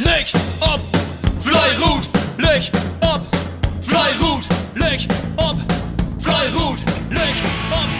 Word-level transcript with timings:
Leg 0.00 0.26
ob, 0.60 0.80
Fleirut, 1.40 2.08
leg 2.36 2.68
ob, 3.00 3.22
Fleirut, 3.80 4.44
leg 4.74 5.06
ob, 5.36 5.56
Fleirut, 6.18 6.80
leg 7.10 7.36
ob, 7.70 7.90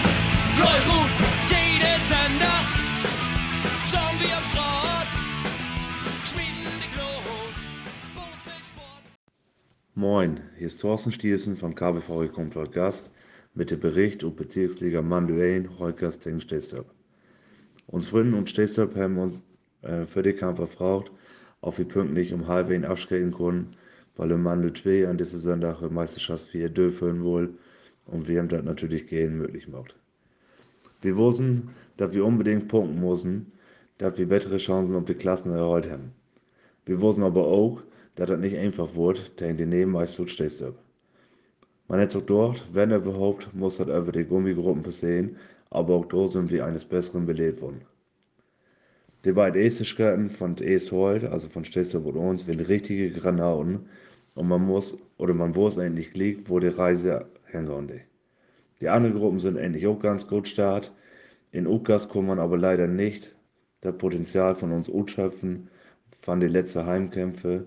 Fleirut. 0.57 1.11
Jede 1.49 1.95
Sender, 2.09 2.59
schauen 3.87 4.19
wir 4.19 4.37
am 4.37 4.45
Schrott, 4.51 5.09
schmieden 6.27 6.75
die 6.83 6.91
Glut. 6.97 7.55
Moin, 9.95 10.41
hier 10.59 10.67
ist 10.67 10.81
Thorsten 10.81 11.13
Stiersen 11.13 11.57
von 11.57 11.77
KBV 11.77 12.33
Komplet 12.33 12.73
Gast 12.73 13.13
mit 13.55 13.71
dem 13.71 13.79
Bericht 13.79 14.25
und 14.25 14.35
Bezirksliga 14.35 15.01
Manduellen 15.01 15.79
Holkers 15.79 16.19
gegen 16.19 16.41
Stestorp. 16.41 16.93
Uns 17.87 18.09
Freunde 18.09 18.37
und 18.37 18.51
Stestorp 18.51 18.97
haben 18.97 19.17
uns 19.17 19.39
äh, 19.83 20.07
für 20.07 20.25
den 20.25 20.37
Kampf 20.37 20.59
erfragt, 20.59 21.13
ob 21.65 21.79
wir 21.79 21.87
pünktlich 21.87 22.35
um 22.35 22.47
halb 22.47 22.69
ein 22.69 22.85
abschrecken 22.85 23.33
konnten, 23.33 23.75
weil 24.17 24.31
im 24.33 24.43
Mandel 24.43 24.75
2 24.75 25.09
an 25.09 25.17
diesem 25.17 25.39
Sonntag 25.39 25.81
Meisterschaft 25.91 26.49
für 26.49 26.69
dürfen 26.69 27.25
wohl 27.25 27.55
und 28.05 28.29
wir 28.29 28.39
haben 28.39 28.49
das 28.49 28.65
natürlich 28.65 29.07
gehen 29.07 29.39
möglich 29.39 29.65
gemacht. 29.65 29.97
Wir 31.01 31.17
wussten, 31.17 31.71
dass 31.97 32.13
wir 32.13 32.27
unbedingt 32.27 32.69
punkten 32.69 33.01
mussten, 33.01 33.51
dass 33.97 34.19
wir 34.19 34.29
bessere 34.29 34.59
Chancen 34.59 34.95
auf 34.95 35.07
die 35.07 35.15
Klassen 35.15 35.53
erholt 35.53 35.91
haben. 35.91 36.13
Wir 36.85 37.01
wussten 37.01 37.23
aber 37.23 37.47
auch, 37.47 37.83
dass 38.17 38.29
das 38.29 38.41
nicht 38.41 38.59
einfach 38.59 38.95
wurde, 38.95 39.21
gegen 39.37 39.57
den 39.57 39.71
Nebenmeister 39.71 40.21
und 40.21 40.29
Stestorp. 40.29 40.77
Man 41.89 41.99
hätte 41.99 42.19
auch 42.19 42.27
dort, 42.27 42.63
wenn 42.75 42.91
er 42.91 42.99
überhaupt, 42.99 43.55
muss 43.55 43.79
das 43.79 43.89
über 43.89 44.13
die 44.13 44.25
Gummigruppen 44.25 44.83
passieren, 44.83 45.37
aber 45.71 45.95
auch 45.95 46.05
dort 46.05 46.33
sind 46.33 46.51
wir 46.51 46.67
eines 46.67 46.85
Besseren 46.85 47.25
belehrt 47.25 47.63
worden. 47.63 47.81
Die 49.25 49.33
beiden 49.33 49.63
Esterschkeiten 49.63 50.29
von 50.29 50.59
ES 50.59 50.93
Holt, 50.93 51.25
also 51.25 51.49
von 51.49 51.65
Stestorp 51.65 52.05
und 52.05 52.17
uns, 52.17 52.45
sind 52.45 52.61
richtige 52.61 53.11
Granaten 53.11 53.87
und 54.35 54.49
man 54.49 54.67
muss, 54.67 54.99
oder 55.17 55.33
man 55.33 55.57
weiß 55.57 55.79
endlich 55.79 56.15
liegt, 56.15 56.51
wo 56.51 56.61
die 56.61 56.69
Reise 56.69 57.27
hingeht. 57.47 58.03
Die 58.83 58.89
anderen 58.91 59.17
Gruppen 59.17 59.41
sind 59.41 59.57
endlich 59.57 59.87
auch 59.87 59.99
ganz 59.99 60.29
gut 60.29 60.47
start. 60.47 60.93
In 61.53 61.67
Ukas 61.67 62.11
kann 62.11 62.27
man 62.27 62.39
aber 62.39 62.59
leider 62.59 62.87
nicht 62.87 63.35
das 63.81 63.97
Potenzial 63.97 64.55
von 64.55 64.73
uns 64.73 64.91
ausschöpfen, 64.91 65.69
von 66.21 66.41
den 66.41 66.51
letzten 66.51 66.85
Heimkämpfe 66.85 67.65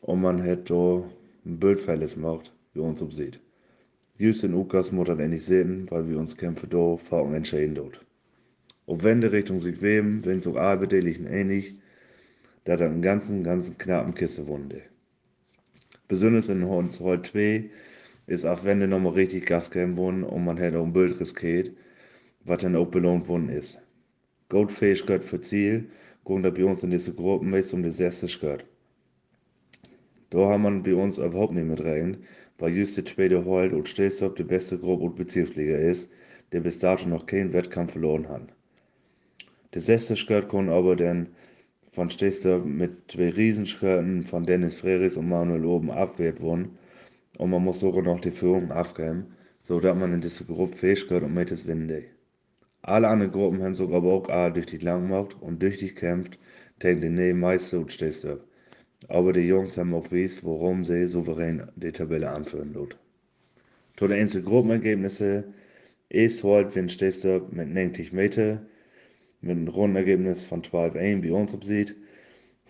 und 0.00 0.20
man 0.20 0.40
hätte 0.42 0.74
da 0.74 1.04
ein 1.44 1.60
Bildfälles 1.60 2.14
gemacht 2.14 2.52
wie 2.72 2.80
uns 2.80 3.02
umsieht. 3.02 3.40
Just 4.18 4.44
in 4.44 4.54
Ukas 4.54 4.92
muss 4.92 5.06
das 5.06 5.18
endlich 5.18 5.44
sehen, 5.44 5.86
weil 5.90 6.08
wir 6.08 6.18
uns 6.18 6.36
Kämpfe 6.36 6.66
da 6.66 6.96
vor 6.96 7.32
entscheiden 7.32 7.74
dort. 7.74 8.05
Ob 8.86 9.02
wenn 9.02 9.20
die 9.20 9.26
Richtung 9.26 9.62
wem, 9.82 10.24
wenn 10.24 10.40
so 10.40 10.56
Arbeiterigen 10.56 11.26
ähnlich, 11.26 11.74
da 12.64 12.76
dann 12.76 12.92
einen 12.92 13.02
ganzen, 13.02 13.42
ganzen 13.42 13.78
knappen 13.78 14.14
Kiste 14.14 14.46
wunde. 14.46 14.82
Besonders 16.08 16.48
in 16.48 16.62
uns 16.62 17.00
heute 17.00 17.30
2 17.32 17.70
ist 18.28 18.44
auch 18.44 18.62
wenn 18.62 18.80
die 18.80 18.86
nochmal 18.86 19.14
richtig 19.14 19.46
Gas 19.46 19.72
geben 19.72 19.96
wollen 19.96 20.22
und 20.22 20.44
man 20.44 20.56
hätte 20.56 20.78
auch 20.78 20.84
ein 20.84 20.92
Bild 20.92 21.18
riskiert, 21.18 21.72
was 22.44 22.60
dann 22.60 22.76
auch 22.76 22.86
belohnt 22.86 23.26
worden 23.28 23.48
ist. 23.48 23.80
Goldfähigkeit 24.48 25.24
für 25.24 25.40
Ziel, 25.40 25.90
gucken 26.22 26.44
da 26.44 26.50
bei 26.50 26.64
uns 26.64 26.84
in 26.84 26.90
diese 26.90 27.12
Gruppen 27.12 27.50
meist 27.50 27.74
um 27.74 27.82
das 27.82 27.98
erste 27.98 28.28
Skirt. 28.28 28.64
Da 30.30 30.38
haben 30.38 30.62
man 30.62 30.82
bei 30.84 30.94
uns 30.94 31.18
überhaupt 31.18 31.54
nicht 31.54 31.66
mit 31.66 31.82
rein, 31.82 32.18
weil 32.58 32.76
just 32.76 32.96
die 32.96 33.04
zweite 33.04 33.44
Holt 33.44 33.72
und 33.72 33.88
Stestorp 33.88 34.36
die 34.36 34.44
beste 34.44 34.78
Gruppe 34.78 35.04
und 35.04 35.16
Bezirksliga 35.16 35.76
ist, 35.76 36.10
der 36.52 36.60
bis 36.60 36.78
dato 36.78 37.08
noch 37.08 37.26
keinen 37.26 37.52
Wettkampf 37.52 37.92
verloren 37.92 38.28
hat. 38.28 38.52
Der 39.76 39.82
sechste 39.82 40.16
Skirt 40.16 40.48
kommt 40.48 40.70
aber 40.70 40.96
dann 40.96 41.28
von 41.92 42.08
Stestorp 42.08 42.64
mit 42.64 43.10
zwei 43.10 43.28
Riesenskirten 43.28 44.22
von 44.22 44.46
Dennis 44.46 44.76
Freris 44.76 45.18
und 45.18 45.28
Manuel 45.28 45.66
oben 45.66 45.90
abwehrt 45.90 46.40
worden 46.40 46.78
und 47.36 47.50
man 47.50 47.62
muss 47.62 47.80
sogar 47.80 48.02
noch 48.02 48.18
die 48.22 48.30
Führung 48.30 48.70
abgeben, 48.70 49.36
so 49.62 49.78
dass 49.78 49.94
man 49.94 50.14
in 50.14 50.22
diese 50.22 50.46
Gruppe 50.46 50.78
Fähigkeit 50.78 51.22
und 51.22 51.34
mit 51.34 51.50
es 51.50 51.66
winnen 51.66 51.92
Alle 52.80 53.08
anderen 53.08 53.32
Gruppen 53.32 53.62
haben 53.62 53.74
sogar 53.74 54.02
auch 54.02 54.30
A 54.30 54.48
durch 54.48 54.64
die 54.64 54.78
lang 54.78 55.08
gemacht 55.08 55.36
und 55.42 55.60
durch 55.60 55.76
die 55.76 55.94
kämpft, 55.94 56.38
gegen 56.78 57.02
den 57.02 57.14
Nebenmeister 57.16 57.78
und 57.78 57.92
Stestorp. 57.92 58.42
Aber 59.08 59.34
die 59.34 59.46
Jungs 59.46 59.76
haben 59.76 59.92
auch 59.92 60.08
gewusst, 60.08 60.42
warum 60.46 60.86
sie 60.86 61.06
souverän 61.06 61.70
die 61.76 61.92
Tabelle 61.92 62.30
anführen 62.30 62.72
dort. 62.72 62.96
Zu 63.98 64.08
den 64.08 64.20
einzelnen 64.20 64.46
Gruppenergebnissen 64.46 65.52
ist 66.08 66.42
heute, 66.44 66.74
wenn 66.76 66.88
Stestorp 66.88 67.52
mit 67.52 67.68
90 67.68 68.14
Meter 68.14 68.62
mit 69.46 69.56
einem 69.56 69.68
Rundenergebnis 69.68 70.44
von 70.44 70.62
12-1 70.62 71.22
bei 71.22 71.32
uns 71.32 71.54
obsieht. 71.54 71.94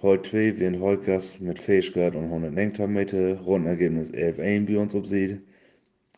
Heute 0.03 0.31
2 0.31 0.59
wenn 0.59 0.81
Holkers 0.81 1.41
mit 1.41 1.59
Fähigkeit 1.59 2.14
und 2.14 2.25
190 2.25 2.87
Meter 2.87 3.41
Rundenergebnis 3.41 4.12
11-1 4.12 4.66
bei 4.66 4.78
uns 4.78 4.94
obsieht. 4.94 5.41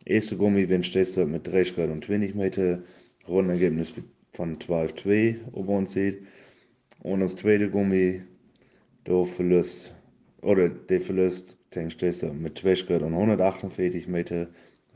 Erste 0.05 0.37
Gummi 0.37 0.69
wenn 0.69 0.83
Stestorp 0.83 1.29
mit 1.29 1.47
30 1.47 1.79
und 1.79 2.05
20 2.05 2.35
Meter 2.35 2.83
Rundenergebnis 3.29 3.93
von 4.33 4.59
12-2 4.59 5.37
über 5.57 5.73
uns 5.73 5.93
sieht. 5.93 6.23
Und 7.03 7.21
das 7.21 7.37
zweite 7.37 7.71
Gummi, 7.71 8.23
da 9.05 9.25
verlust 9.25 9.95
oder 10.43 10.69
der 10.69 11.01
Verlust 11.01 11.57
gegen 11.71 11.93
Stestorp 11.93 12.35
mit 12.35 12.59
20 12.59 12.91
und 13.03 13.15
148 13.15 14.09
Meter 14.09 14.49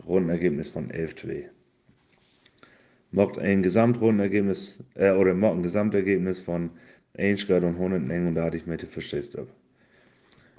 Rundenergebnis 0.05 0.71
von 0.71 0.91
11-2 0.91 1.45
macht 3.13 3.39
ein 3.39 3.63
Gesamtrundenergebnis 3.63 4.83
äh, 4.95 5.13
oder 5.13 5.35
macht 5.35 5.55
ein 5.55 5.63
Gesamtergebnis 5.63 6.41
von 6.41 6.71
1 7.15 7.47
Grad 7.47 7.63
und 7.63 7.75
139 7.75 8.67
Meter 8.67 8.87
für 8.87 9.03
Stestorp. 9.03 9.49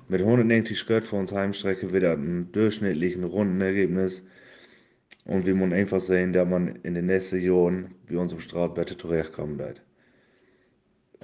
Mit 0.08 0.22
190 0.22 0.86
Grad 0.86 1.04
für 1.04 1.16
uns 1.16 1.32
Heimstrecke 1.32 1.88
das 1.88 2.18
ein 2.18 2.52
durchschnittlichen 2.52 3.24
Rundenergebnis 3.24 4.24
und 5.26 5.46
wir 5.46 5.56
müssen 5.56 5.74
einfach 5.74 6.02
sehen, 6.02 6.34
dass 6.34 6.48
man 6.48 6.76
in 6.84 6.94
den 6.94 7.08
nächsten 7.08 7.42
Jahren 7.42 7.96
bei 8.08 8.18
uns 8.18 8.32
im 8.32 8.40
Straat 8.40 8.76
besser 8.76 8.98
zurechtkommen 8.98 9.58
wird. 9.58 9.82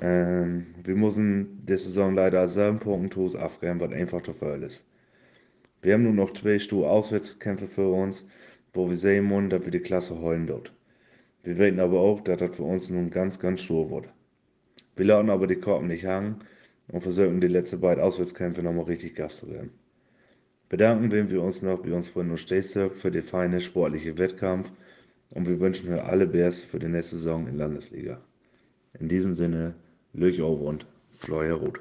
Ähm, 0.02 0.68
wir 0.84 0.96
müssen 0.96 1.64
die 1.66 1.78
Saison 1.78 2.16
leider 2.16 2.48
sieben 2.48 2.80
Punkten 2.80 3.38
aufgeben, 3.38 3.80
was 3.82 3.92
einfach 3.92 4.22
zu 4.22 4.34
viel 4.34 4.64
ist. 4.64 4.86
Wir 5.82 5.94
haben 5.94 6.04
nur 6.04 6.14
noch 6.14 6.34
zwei 6.34 6.58
Stuhl 6.58 6.86
Auswärtskämpfe 6.86 7.68
für 7.68 7.90
uns, 7.90 8.26
wo 8.74 8.88
wir 8.88 8.96
sehen 8.96 9.28
müssen, 9.28 9.50
dass 9.50 9.64
wir 9.64 9.72
die 9.72 9.80
Klasse 9.80 10.20
holen 10.20 10.48
dort. 10.48 10.74
Wir 11.44 11.58
wissen 11.58 11.80
aber 11.80 12.00
auch, 12.00 12.22
dass 12.22 12.40
das 12.40 12.56
für 12.56 12.64
uns 12.64 12.90
nun 12.90 13.10
ganz, 13.10 13.40
ganz 13.40 13.62
stur 13.62 13.90
wird. 13.90 14.10
Wir 14.96 15.06
lassen 15.06 15.30
aber 15.30 15.48
die 15.48 15.56
Korken 15.56 15.88
nicht 15.88 16.04
hängen 16.04 16.44
und 16.90 17.02
versuchen 17.02 17.40
die 17.40 17.48
letzten 17.48 17.80
beiden 17.80 18.04
Auswärtskämpfe 18.04 18.62
nochmal 18.62 18.86
richtig 18.86 19.16
Gas 19.16 19.38
zu 19.38 19.50
werden. 19.50 19.72
Bedanken 20.68 21.12
wir 21.12 21.42
uns 21.42 21.62
noch 21.62 21.80
bei 21.80 21.94
uns 21.94 22.10
Freunde 22.10 22.34
und 22.34 22.38
Städte 22.38 22.90
für 22.92 23.10
den 23.10 23.24
feinen 23.24 23.62
sportlichen 23.62 24.18
Wettkampf 24.18 24.72
und 25.34 25.48
wir 25.48 25.60
wünschen 25.60 25.94
euch 25.94 26.04
alle 26.04 26.28
Bärs 26.28 26.62
für 26.62 26.80
die 26.80 26.88
nächste 26.88 27.16
Saison 27.16 27.48
in 27.48 27.58
Landesliga. 27.58 28.20
In 29.00 29.08
diesem 29.08 29.34
Sinne, 29.34 29.76
Löch 30.14 30.42
und 30.42 30.86
Fleuer 31.12 31.56
Roth. 31.56 31.80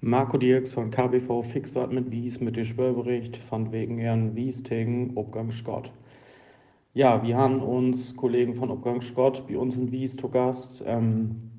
Marco 0.00 0.36
Dirks 0.36 0.72
von 0.72 0.90
KBV 0.90 1.44
Fixwart 1.52 1.92
mit 1.92 2.10
Wies 2.10 2.38
mit 2.38 2.56
dem 2.56 2.64
Schwörbericht 2.64 3.38
von 3.48 3.72
wegen 3.72 3.98
Herrn 3.98 4.36
Wies 4.36 4.62
gegen 4.62 5.16
Obgang 5.16 5.50
Scott. 5.50 5.90
Ja, 6.96 7.20
wir 7.24 7.36
haben 7.36 7.60
uns 7.60 8.14
Kollegen 8.14 8.54
von 8.54 8.70
Obgang 8.70 9.02
Scott 9.02 9.48
bei 9.48 9.58
uns 9.58 9.74
in 9.74 9.90
Wies 9.90 10.16
zu 10.16 10.28
Gast. 10.28 10.80
Ähm, 10.86 11.50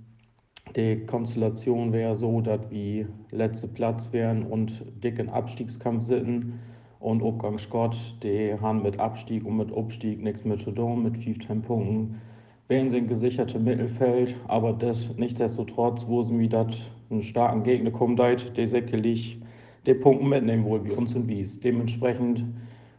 die 0.78 1.06
Konstellation 1.06 1.92
wäre 1.92 2.16
so, 2.16 2.40
dass 2.40 2.62
wir 2.72 3.10
letzte 3.32 3.68
Platz 3.68 4.08
wären 4.14 4.46
und 4.46 4.72
dicken 5.04 5.28
Abstiegskampf 5.28 6.04
sitzen. 6.04 6.58
Und 7.02 7.22
Obgang 7.22 7.60
Scott, 7.60 7.98
die 8.24 8.54
haben 8.62 8.82
mit 8.82 8.98
Abstieg 8.98 9.46
und 9.46 9.58
mit 9.58 9.76
Abstieg 9.76 10.24
nichts 10.24 10.46
mehr 10.46 10.58
zu 10.58 10.72
tun, 10.72 11.04
mit 11.04 11.18
15 11.18 11.64
Punkten. 11.64 12.22
Wären 12.70 12.92
sie 12.92 12.98
ein 13.00 13.10
gesichertes 13.10 13.62
Mittelfeld, 13.62 14.36
aber 14.48 14.72
das 14.72 15.10
nichtsdestotrotz, 15.18 16.06
wo 16.08 16.24
sie 16.24 16.40
wieder 16.40 16.66
einen 17.10 17.24
starken 17.24 17.64
Gegner 17.64 17.92
kommen, 17.92 18.16
der 18.16 18.40
sicherlich 18.40 19.38
die 19.86 19.96
Punkte 19.96 20.26
mitnehmen 20.26 20.64
wohl 20.64 20.80
bei 20.80 20.94
uns 20.94 21.14
in 21.14 21.28
Wies. 21.28 21.60
Dementsprechend 21.60 22.46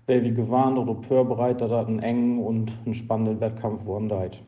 wie 0.06 0.32
gewarnt 0.32 0.78
oder 0.78 0.94
vorbereitet, 1.02 1.62
dass 1.62 1.70
das 1.70 1.88
einen 1.88 2.00
engen 2.00 2.38
und 2.38 2.72
einen 2.84 2.94
spannenden 2.94 3.40
Wettkampf 3.40 3.82
seid. 4.08 4.40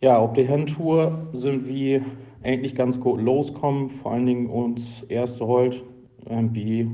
Ja, 0.00 0.18
auf 0.18 0.34
der 0.34 0.48
Handtour 0.48 1.28
sind 1.32 1.66
wir 1.66 2.02
eigentlich 2.42 2.74
ganz 2.74 3.00
gut 3.00 3.20
loskommen, 3.20 3.90
vor 3.90 4.12
allen 4.12 4.26
Dingen 4.26 4.50
uns 4.50 5.02
erste 5.08 5.46
Holt, 5.46 5.82
irgendwie, 6.28 6.90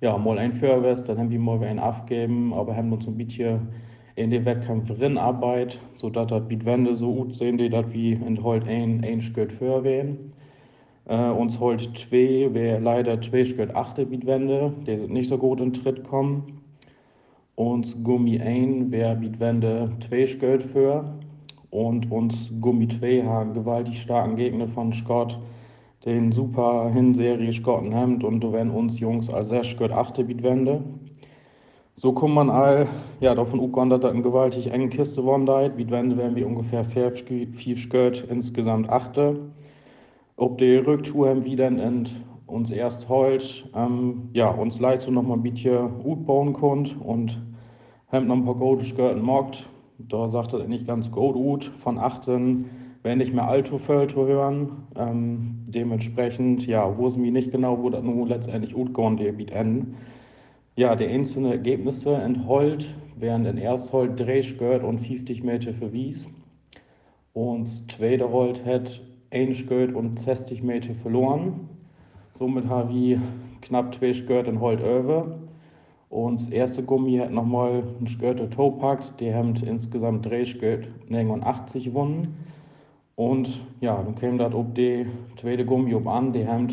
ja, 0.00 0.18
mal 0.18 0.38
ein 0.38 0.52
Feuerwest, 0.52 1.08
dann 1.08 1.18
haben 1.18 1.30
wir 1.30 1.38
mal 1.38 1.62
einen 1.62 1.78
abgeben, 1.78 2.52
aber 2.52 2.76
haben 2.76 2.92
uns 2.92 3.06
ein 3.06 3.16
bisschen 3.16 3.68
in 4.16 4.30
den 4.30 4.44
Wettkampf 4.44 4.90
Rinnarbeit, 4.90 5.78
sodass 5.94 6.26
das 6.26 6.42
die 6.48 6.94
so 6.94 7.14
gut 7.14 7.36
sehen, 7.36 7.58
die 7.58 7.70
dass 7.70 7.90
wir 7.92 8.20
in 8.26 8.42
Holt 8.42 8.66
ein, 8.66 9.04
ein 9.04 9.22
Stück 9.22 9.52
für 9.52 9.84
werden. 9.84 10.32
Äh, 11.06 11.30
uns 11.30 11.58
Holt 11.60 11.96
2 11.96 12.52
wäre 12.52 12.80
leider 12.80 13.20
zwei 13.20 13.44
Stück 13.44 13.74
achte 13.74 14.04
Bietwände, 14.04 14.72
die 14.86 14.96
sind 14.96 15.12
nicht 15.12 15.28
so 15.28 15.38
gut 15.38 15.60
in 15.60 15.72
Tritt 15.72 16.02
kommen. 16.04 16.57
Und 17.58 18.04
Gummi 18.04 18.40
1 18.40 18.92
wäre 18.92 19.16
mit 19.16 19.40
Wende 19.40 19.90
2 20.08 20.36
Geld 20.38 20.62
für. 20.62 21.04
und 21.70 22.08
uns 22.08 22.52
Gummi 22.60 22.86
2 22.86 23.24
haben, 23.24 23.52
gewaltig 23.52 24.00
starken 24.00 24.36
Gegner 24.36 24.68
von 24.68 24.92
Scott, 24.92 25.36
den 26.04 26.30
super 26.30 26.88
Hinserie 26.88 27.52
Scotten 27.52 27.92
hemmt 27.92 28.22
und 28.22 28.42
du 28.42 28.52
werden 28.52 28.70
uns 28.70 29.00
Jungs 29.00 29.28
als 29.28 29.48
6 29.48 29.72
gehört 29.72 29.90
8 29.90 30.18
wende. 30.44 30.84
So 31.94 32.12
kommt 32.12 32.36
man 32.36 32.48
all, 32.48 32.86
ja, 33.18 33.34
davon 33.34 33.58
utgehen, 33.58 33.90
dass 33.90 34.02
das 34.02 34.12
eine 34.12 34.22
gewaltig 34.22 34.70
enge 34.70 34.90
Kiste 34.90 35.26
wandert. 35.26 35.76
Wie 35.76 35.90
wende 35.90 36.16
werden 36.16 36.36
wir 36.36 36.46
ungefähr 36.46 36.84
4 36.84 37.76
Skirt 37.76 38.24
insgesamt 38.30 38.88
8. 38.88 39.34
Ob 40.36 40.58
die 40.58 40.76
Rücktour 40.76 41.30
haben 41.30 41.44
wieder 41.44 41.66
in 41.66 42.06
uns 42.46 42.70
erst 42.70 43.08
heute, 43.08 43.44
ähm, 43.74 44.30
ja, 44.32 44.48
uns 44.48 44.78
Leistung 44.78 45.14
noch 45.14 45.24
mal 45.24 45.34
ein 45.34 45.42
bisschen 45.42 45.98
gut 46.04 46.24
bauen 46.24 46.52
konnte 46.52 46.96
und 47.00 47.47
haben 48.10 48.26
noch 48.26 48.36
ein 48.36 48.44
paar 48.44 48.54
gute 48.54 48.84
Skirten 48.84 49.22
mockt. 49.22 49.68
Da 49.98 50.28
sagt 50.28 50.52
er 50.52 50.66
nicht 50.66 50.86
ganz 50.86 51.10
gut 51.10 51.34
gut. 51.34 51.70
Von 51.82 51.98
8 51.98 52.28
wenn 53.02 53.18
nicht 53.18 53.34
mehr 53.34 53.48
Alto 53.48 53.78
Völto 53.78 54.26
hören. 54.26 54.86
Ähm, 54.96 55.64
dementsprechend, 55.66 56.66
ja, 56.66 56.96
es 57.06 57.16
mir 57.16 57.32
nicht 57.32 57.52
genau, 57.52 57.82
wo 57.82 57.90
das 57.90 58.02
nun 58.02 58.28
letztendlich 58.28 58.74
gut 58.74 58.94
der 59.16 59.32
Beat 59.32 59.50
enden. 59.50 59.96
Ja, 60.76 60.94
die 60.96 61.06
einzelnen 61.06 61.52
Ergebnisse 61.52 62.14
in 62.14 62.46
Holt 62.46 62.94
während 63.16 63.46
in 63.46 63.58
Erstholt 63.58 64.18
30 64.18 64.58
gehört 64.58 64.84
und 64.84 65.00
50 65.00 65.42
Meter 65.42 65.74
für 65.74 65.92
Wies. 65.92 66.28
Und 67.32 67.66
zweite 67.90 68.30
Holt 68.30 68.64
hat 68.64 69.00
1 69.30 69.66
gehört 69.66 69.94
und 69.94 70.18
60 70.20 70.62
Meter 70.62 70.94
verloren. 71.02 71.68
Somit 72.38 72.68
habe 72.68 72.92
ich 72.92 73.18
knapp 73.62 73.94
2 73.96 74.12
gehört 74.26 74.48
in 74.48 74.60
Holt 74.60 74.82
over. 74.82 75.47
Und 76.10 76.40
das 76.40 76.48
erste 76.48 76.82
Gummi 76.82 77.18
hat 77.18 77.30
nochmal 77.30 77.82
ein 78.00 78.06
Skirte 78.06 78.48
Toe 78.48 78.72
packt. 78.72 79.20
Die 79.20 79.32
haben 79.34 79.54
insgesamt 79.56 80.24
30 80.24 80.58
gehört 80.58 80.88
89 81.08 81.84
gewonnen. 81.84 82.36
Und 83.14 83.60
ja, 83.80 84.02
dann 84.02 84.14
käme 84.14 84.38
das 84.38 84.54
ob 84.54 84.74
die 84.74 85.06
zweite 85.40 85.64
Gummi 85.64 85.94
ob 85.94 86.06
an. 86.06 86.32
Die 86.32 86.46
haben 86.46 86.68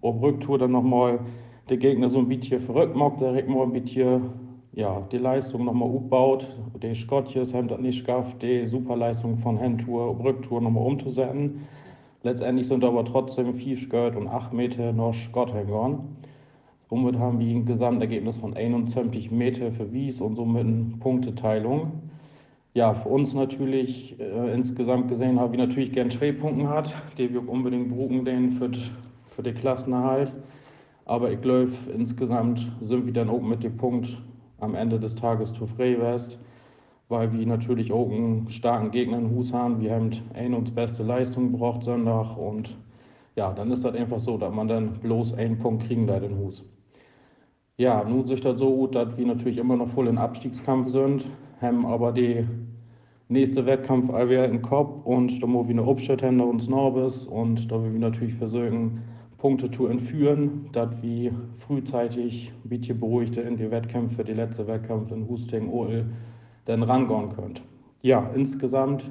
ob 0.00 0.22
Rücktour 0.22 0.58
dann 0.58 0.72
nochmal 0.72 1.20
der 1.68 1.76
Gegner 1.76 2.08
so 2.08 2.18
ein 2.18 2.28
bisschen 2.28 2.60
verrückt 2.60 2.96
macht, 2.96 3.20
direkt 3.20 3.48
mal 3.48 3.62
ein 3.62 3.72
bisschen 3.72 4.22
ja, 4.72 5.02
die 5.12 5.18
Leistung 5.18 5.64
nochmal 5.64 5.88
aufbaut. 5.88 6.46
Die 6.82 6.94
Schottjes 6.94 7.52
haben 7.52 7.68
das 7.68 7.80
nicht 7.80 8.04
geschafft, 8.04 8.42
die 8.42 8.66
Superleistung 8.66 9.38
von 9.38 9.58
Handtour, 9.58 10.18
Rücktour 10.24 10.60
nochmal 10.60 10.86
umzusetzen. 10.86 11.66
Letztendlich 12.22 12.68
sind 12.68 12.84
aber 12.84 13.04
trotzdem 13.04 13.54
vier 13.54 13.76
Skirt 13.76 14.16
und 14.16 14.28
acht 14.28 14.52
Meter 14.52 14.92
noch 14.92 15.14
Scott 15.14 15.52
gegangen. 15.52 16.16
Somit 16.90 17.20
haben 17.20 17.38
wir 17.38 17.54
ein 17.54 17.66
Gesamtergebnis 17.66 18.38
von 18.38 18.52
21 18.56 19.30
Meter 19.30 19.70
für 19.70 19.92
Wies 19.92 20.20
und 20.20 20.34
somit 20.34 20.66
eine 20.66 20.96
Punkteteilung. 20.98 21.92
Ja, 22.74 22.94
für 22.94 23.08
uns 23.10 23.32
natürlich 23.32 24.18
äh, 24.18 24.52
insgesamt 24.52 25.06
gesehen 25.06 25.38
habe 25.38 25.54
ich 25.54 25.60
natürlich 25.60 25.92
gern 25.92 26.10
zwei 26.10 26.32
Punkte 26.32 26.68
hat, 26.68 26.92
die 27.16 27.32
wir 27.32 27.48
unbedingt 27.48 27.96
brauchen, 27.96 28.24
den 28.24 28.50
für, 28.50 28.72
für 29.28 29.42
den 29.44 29.54
Klassenerhalt. 29.54 30.34
Aber 31.04 31.30
ich 31.30 31.40
glaube, 31.40 31.70
insgesamt 31.96 32.66
sind 32.80 33.06
wir 33.06 33.12
dann 33.12 33.30
auch 33.30 33.40
mit 33.40 33.62
dem 33.62 33.76
Punkt 33.76 34.20
am 34.58 34.74
Ende 34.74 34.98
des 34.98 35.14
Tages 35.14 35.52
zu 35.52 35.68
west, 35.78 36.40
weil 37.08 37.32
wir 37.32 37.46
natürlich 37.46 37.92
auch 37.92 38.10
einen 38.10 38.50
starken 38.50 38.90
Gegner 38.90 39.18
in 39.18 39.30
Hus 39.30 39.52
haben. 39.52 39.80
Wir 39.80 39.94
haben 39.94 40.10
eine 40.34 40.56
uns 40.56 40.72
beste 40.72 41.04
Leistung 41.04 41.52
gebraucht 41.52 41.84
Sonntag 41.84 42.36
und 42.36 42.76
ja, 43.36 43.52
dann 43.52 43.70
ist 43.70 43.84
das 43.84 43.94
einfach 43.94 44.18
so, 44.18 44.36
dass 44.36 44.52
man 44.52 44.66
dann 44.66 44.94
bloß 44.94 45.34
einen 45.34 45.56
Punkt 45.56 45.86
kriegen 45.86 46.08
da 46.08 46.16
in 46.16 46.36
Hus. 46.36 46.64
Ja, 47.80 48.04
nun 48.04 48.26
sich 48.26 48.42
das 48.42 48.58
so 48.58 48.76
gut, 48.76 48.94
dass 48.94 49.16
wir 49.16 49.24
natürlich 49.24 49.56
immer 49.56 49.74
noch 49.74 49.88
voll 49.88 50.06
in 50.06 50.18
Abstiegskampf 50.18 50.88
sind, 50.88 51.24
haben 51.62 51.86
aber 51.86 52.12
die 52.12 52.44
nächste 53.30 53.64
Wettkampf 53.64 54.12
allwehr 54.12 54.44
im 54.44 54.60
Kopf 54.60 55.06
und 55.06 55.42
da 55.42 55.46
muss 55.46 55.66
wir 55.66 55.72
eine 55.72 55.86
Obstadt 55.86 56.20
hinter 56.20 56.44
uns 56.44 56.68
Norbes 56.68 57.24
und 57.24 57.72
da 57.72 57.82
will 57.82 57.94
wir 57.94 58.00
natürlich 58.00 58.34
versuchen, 58.34 59.00
Punkte 59.38 59.70
zu 59.70 59.86
entführen, 59.86 60.68
dass 60.72 60.90
wir 61.00 61.32
frühzeitig 61.56 62.52
ein 62.62 62.68
bisschen 62.68 63.00
beruhigter 63.00 63.44
in 63.44 63.56
die 63.56 63.70
Wettkämpfe, 63.70 64.24
die 64.24 64.34
letzte 64.34 64.66
Wettkampf 64.66 65.10
in 65.10 65.26
Husting, 65.26 65.70
OL, 65.70 66.04
dann 66.66 66.82
rangehen 66.82 67.30
könnt. 67.34 67.62
Ja, 68.02 68.30
insgesamt, 68.34 69.10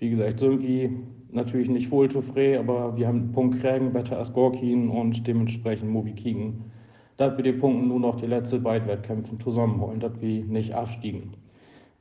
wie 0.00 0.10
gesagt, 0.10 0.40
sind 0.40 0.60
wir 0.60 0.90
natürlich 1.30 1.70
nicht 1.70 1.90
wohl 1.90 2.10
zufrieden, 2.10 2.58
aber 2.58 2.94
wir 2.94 3.08
haben 3.08 3.32
Punkt 3.32 3.62
kriegen, 3.62 3.90
besser 3.90 4.18
als 4.18 4.30
Gorkin 4.34 4.90
und 4.90 5.26
dementsprechend 5.26 5.90
Movie 5.90 6.14
kriegen, 6.14 6.71
dass 7.16 7.36
wir 7.36 7.44
die 7.44 7.52
Punkte 7.52 7.86
nur 7.86 8.00
noch 8.00 8.20
die 8.20 8.26
letzte 8.26 8.58
beiden 8.58 8.88
Wettkämpfe 8.88 9.38
zusammenholen, 9.38 10.00
dass 10.00 10.20
wir 10.20 10.44
nicht 10.44 10.74
abstiegen. 10.74 11.34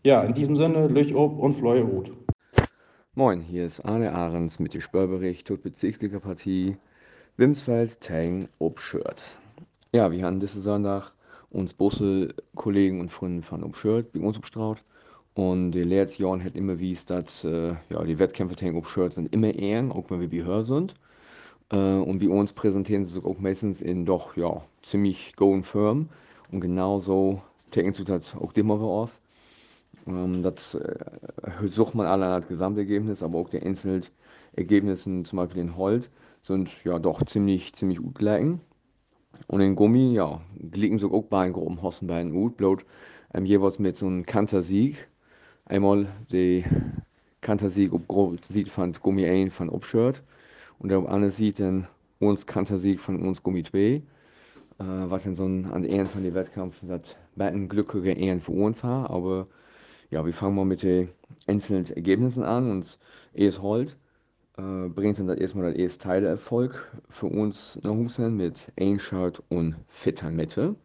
Ja, 0.03 0.23
in 0.23 0.33
diesem 0.33 0.57
Sinne, 0.57 0.87
Lüch 0.87 1.13
ob 1.13 1.37
und 1.39 1.55
Fleue 1.55 1.83
Rot. 1.83 2.11
Moin, 3.13 3.41
hier 3.41 3.65
ist 3.65 3.81
Arne 3.81 4.13
Ahrens 4.13 4.59
mit 4.59 4.73
dem 4.73 4.81
Spörbericht 4.81 5.47
zur 5.47 5.57
Bezirksliga-Partie 5.57 6.77
Wimsfeld, 7.37 7.99
Tang, 8.01 8.47
Obschört. 8.59 9.23
Ja, 9.93 10.11
wir 10.11 10.23
haben 10.23 10.39
diesen 10.39 10.61
Sonntag 10.61 11.11
uns 11.49 11.73
Busse, 11.73 12.33
Kollegen 12.55 12.99
und 12.99 13.09
Freunde 13.09 13.43
von 13.43 13.63
Obschört 13.63 14.13
bei 14.13 14.21
uns 14.21 14.37
obstraut. 14.37 14.79
Und 15.33 15.71
die 15.71 15.83
letzten 15.83 16.23
Jahre 16.23 16.43
hat 16.43 16.55
immer 16.55 16.79
wie 16.79 16.93
es 16.93 17.05
dass 17.05 17.43
äh, 17.43 17.73
ja, 17.89 18.03
die 18.03 18.19
Wettkämpfe 18.19 18.55
Tang 18.55 18.75
Obschört 18.75 19.13
sind 19.13 19.33
immer 19.33 19.53
ehren, 19.53 19.91
auch 19.91 20.09
wenn 20.09 20.21
wir 20.21 20.29
Behör 20.29 20.63
sind. 20.63 20.95
Äh, 21.71 21.75
und 21.75 22.19
bei 22.19 22.29
uns 22.29 22.53
präsentieren 22.53 23.05
sie 23.05 23.13
sich 23.13 23.25
auch 23.25 23.39
meistens 23.39 23.81
in 23.81 24.05
doch 24.05 24.35
ja, 24.37 24.61
ziemlich 24.81 25.35
golden 25.35 25.63
Firm. 25.63 26.09
Und 26.51 26.61
genauso 26.61 27.41
tanken 27.71 27.93
sie 27.93 28.03
das 28.03 28.35
auch 28.35 28.53
immer 28.53 28.79
auf. 28.81 29.19
Ähm, 30.07 30.43
das 30.43 30.75
äh, 30.75 30.95
sucht 31.65 31.95
man 31.95 32.07
alle 32.07 32.25
an 32.27 32.41
das 32.41 32.49
Gesamtergebnis, 32.49 33.23
aber 33.23 33.39
auch 33.39 33.49
die 33.49 33.61
einzelnen 33.61 34.03
Ergebnisse, 34.53 35.23
zum 35.23 35.37
Beispiel 35.37 35.61
in 35.61 35.77
Holt, 35.77 36.09
sind 36.41 36.71
ja 36.83 36.99
doch 36.99 37.23
ziemlich, 37.23 37.73
ziemlich 37.73 37.99
gut 37.99 38.15
gelegen. 38.15 38.61
Und 39.47 39.61
in 39.61 39.75
Gummi, 39.75 40.13
ja, 40.13 40.41
liegen 40.73 40.97
so 40.97 41.11
auch 41.13 41.23
bei 41.23 41.49
groben 41.49 41.81
Hossenbeinen 41.81 42.33
gut, 42.33 42.57
bloß 42.57 42.79
ähm, 43.33 43.45
jeweils 43.45 43.79
mit 43.79 43.95
so 43.95 44.07
einem 44.07 44.25
Kantersieg. 44.25 45.07
Einmal 45.65 46.07
die 46.31 46.65
Kantersieg 47.39 47.93
ob 47.93 48.07
grob 48.07 48.43
sieht 48.43 48.69
von 48.69 48.93
Gummi 48.93 49.25
1 49.25 49.53
von 49.53 49.69
Obshirt 49.69 50.21
und 50.81 50.89
der 50.89 51.07
andere 51.07 51.31
sieht 51.31 51.59
dann 51.59 51.87
uns 52.19 52.47
Kantersieg 52.47 52.99
von 52.99 53.21
uns 53.21 53.43
Gummi 53.43 53.63
2. 53.63 53.77
Äh, 53.77 54.01
was 54.79 55.23
dann 55.23 55.35
so 55.35 55.43
an 55.45 55.83
Ehren 55.83 56.07
von 56.07 56.23
den 56.23 56.33
Wettkämpfen 56.33 56.89
das 56.89 57.15
beiden 57.35 57.69
glückliche 57.69 58.11
Ehren 58.11 58.41
für 58.41 58.53
uns 58.53 58.83
haben, 58.83 59.05
aber 59.05 59.47
ja, 60.09 60.25
wir 60.25 60.33
fangen 60.33 60.55
mal 60.55 60.65
mit 60.65 60.81
den 60.81 61.09
einzelnen 61.45 61.85
Ergebnissen 61.85 62.43
an 62.43 62.71
und 62.71 62.97
ES 63.33 63.61
Holt 63.61 63.97
äh, 64.57 64.89
bringt 64.89 65.19
dann 65.19 65.27
das 65.27 65.37
erstmal 65.37 65.71
das 65.71 65.79
erste 65.79 66.03
Teilerfolg 66.05 66.91
für 67.09 67.27
uns 67.27 67.79
nach 67.83 67.91
Hause 67.91 68.29
mit 68.29 68.71
Einschalt 68.79 69.41
und 69.49 69.75
Mitte 70.31 70.75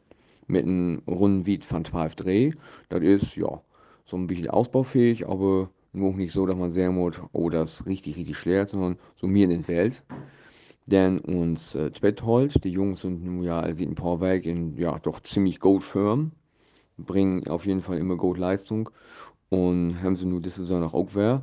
mit 0.46 0.64
einem 0.64 1.02
runden 1.08 1.44
Beat 1.44 1.64
von 1.64 1.84
12 1.84 2.14
Dreh. 2.16 2.52
Das 2.90 3.02
ist 3.02 3.34
ja 3.34 3.62
so 4.04 4.16
ein 4.16 4.26
bisschen 4.26 4.50
ausbaufähig, 4.50 5.26
aber 5.26 5.70
nur 5.96 6.12
nicht 6.12 6.32
so, 6.32 6.46
dass 6.46 6.56
man 6.56 6.70
sehr 6.70 6.90
muss, 6.90 7.20
oh, 7.32 7.50
das 7.50 7.80
ist 7.80 7.86
richtig, 7.86 8.16
richtig 8.16 8.36
schwer, 8.36 8.66
sondern 8.66 8.98
so 9.16 9.26
mir 9.26 9.44
in 9.44 9.50
den 9.50 9.68
Welt. 9.68 10.02
Denn 10.86 11.18
uns 11.18 11.74
äh, 11.74 11.90
Holt, 12.22 12.62
die 12.62 12.70
Jungs 12.70 13.00
sind 13.00 13.24
nun 13.24 13.42
ja 13.42 13.58
als 13.58 13.80
ein 13.80 13.96
paar 13.96 14.20
Weg 14.20 14.46
in 14.46 14.76
ja 14.76 14.98
doch 15.00 15.20
ziemlich 15.20 15.58
gut 15.58 15.82
firm 15.82 16.32
bringen 16.98 17.46
auf 17.48 17.66
jeden 17.66 17.82
Fall 17.82 17.98
immer 17.98 18.16
gut 18.16 18.38
Leistung 18.38 18.90
und 19.48 20.02
haben 20.02 20.16
sie 20.16 20.26
nur 20.26 20.40
diese 20.40 20.64
Saison 20.64 20.82
auch 20.84 21.08
wer. 21.14 21.42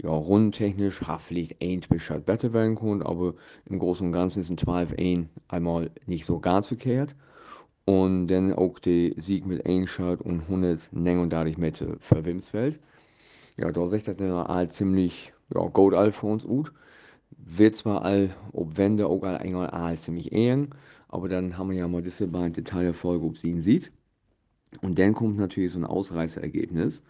Ja, 0.00 0.10
rundentechnisch 0.10 1.02
hat 1.02 1.22
ein 1.30 1.80
bisschen 1.88 2.22
besser 2.22 2.52
werden 2.52 2.76
können, 2.76 3.02
aber 3.02 3.34
im 3.66 3.80
Großen 3.80 4.06
und 4.06 4.12
Ganzen 4.12 4.40
ist 4.40 4.50
ein 4.50 4.56
12-1 4.56 5.26
einmal 5.48 5.90
nicht 6.06 6.24
so 6.24 6.38
ganz 6.38 6.68
verkehrt. 6.68 7.16
Und 7.84 8.28
dann 8.28 8.52
auch 8.52 8.78
der 8.78 9.12
Sieg 9.16 9.46
mit 9.46 9.66
1 9.66 9.90
Shot 9.90 10.20
und 10.20 10.42
139 10.42 11.58
Meter 11.58 11.96
für 11.98 12.24
Wimsfeld. 12.24 12.78
Ja, 13.58 13.72
da 13.72 13.86
sieht 13.86 14.06
das 14.06 14.16
dann 14.16 14.30
all 14.30 14.70
ziemlich 14.70 15.32
ja, 15.52 15.62
gut 15.66 15.92
all 15.94 16.12
für 16.12 16.26
uns 16.26 16.44
gut. 16.44 16.72
Wird 17.30 17.74
zwar 17.74 18.02
all, 18.04 18.34
ob 18.52 18.76
Wände 18.76 19.06
auch 19.06 19.22
all 19.22 19.36
einmal 19.36 19.70
all 19.70 19.98
ziemlich 19.98 20.32
eng, 20.32 20.74
aber 21.08 21.28
dann 21.28 21.58
haben 21.58 21.70
wir 21.70 21.78
ja 21.78 21.88
mal 21.88 22.02
diese 22.02 22.28
beiden 22.28 22.52
Detailfolge, 22.52 23.24
ob 23.24 23.36
sie 23.36 23.50
ihn 23.50 23.60
sieht. 23.60 23.92
Und 24.82 24.98
dann 24.98 25.14
kommt 25.14 25.38
natürlich 25.38 25.72
so 25.72 25.78
ein 25.78 25.84
Ausreißerergebnis, 25.84 27.00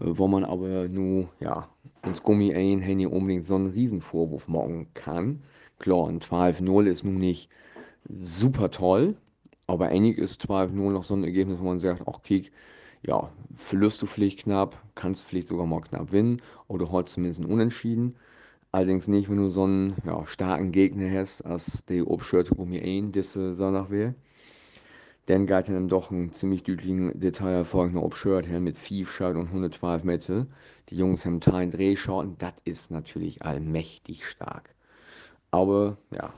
äh, 0.00 0.04
wo 0.04 0.26
man 0.28 0.44
aber 0.44 0.88
nur, 0.88 1.28
ja, 1.40 1.68
uns 2.02 2.22
Gummi 2.22 2.54
ein 2.54 2.80
Handy 2.80 3.06
unbedingt 3.06 3.46
so 3.46 3.56
einen 3.56 3.68
Riesenvorwurf 3.68 4.48
machen 4.48 4.88
kann. 4.94 5.42
Klar, 5.78 6.08
ein 6.08 6.20
12-0 6.20 6.86
ist 6.86 7.04
nun 7.04 7.18
nicht 7.18 7.50
super 8.08 8.70
toll, 8.70 9.16
aber 9.66 9.88
einig 9.88 10.18
ist 10.18 10.42
12-0 10.48 10.92
noch 10.92 11.04
so 11.04 11.14
ein 11.14 11.24
Ergebnis, 11.24 11.58
wo 11.60 11.64
man 11.64 11.78
sagt, 11.78 12.02
ach, 12.06 12.22
kick, 12.22 12.52
ja, 13.06 13.30
verlierst 13.56 14.00
du 14.02 14.06
vielleicht 14.06 14.40
knapp, 14.40 14.76
kannst 14.94 15.22
du 15.22 15.26
vielleicht 15.28 15.48
sogar 15.48 15.66
mal 15.66 15.80
knapp 15.80 16.08
gewinnen 16.08 16.42
oder 16.68 16.90
holst 16.90 17.12
zumindest 17.12 17.40
einen 17.40 17.52
Unentschieden. 17.52 18.16
Allerdings 18.72 19.06
nicht, 19.06 19.30
wenn 19.30 19.36
du 19.36 19.50
so 19.50 19.64
einen 19.64 19.94
ja, 20.04 20.26
starken 20.26 20.72
Gegner 20.72 21.10
hast, 21.10 21.42
als 21.42 21.84
die 21.84 22.02
Obschürte 22.02 22.54
Gummi 22.54 22.80
1, 22.80 23.12
diese 23.12 23.54
Sonntag 23.54 23.90
wäre. 23.90 24.14
Dann 25.26 25.46
geht 25.46 25.68
dann 25.68 25.88
doch 25.88 26.10
ein 26.10 26.32
ziemlich 26.32 26.64
deutlichen 26.64 27.18
Detailerfolg 27.18 27.94
noch 27.94 28.02
Obshirt 28.02 28.46
her 28.46 28.60
mit 28.60 28.76
5 28.76 29.10
Schalt 29.10 29.36
und 29.36 29.46
112 29.46 30.04
Meter. 30.04 30.46
Die 30.90 30.96
Jungs 30.96 31.24
haben 31.24 31.40
einen 31.44 31.70
Drehschauten, 31.70 32.36
das 32.38 32.54
ist 32.64 32.90
natürlich 32.90 33.42
allmächtig 33.42 34.26
stark. 34.26 34.74
Aber 35.50 35.96
ja, 36.12 36.34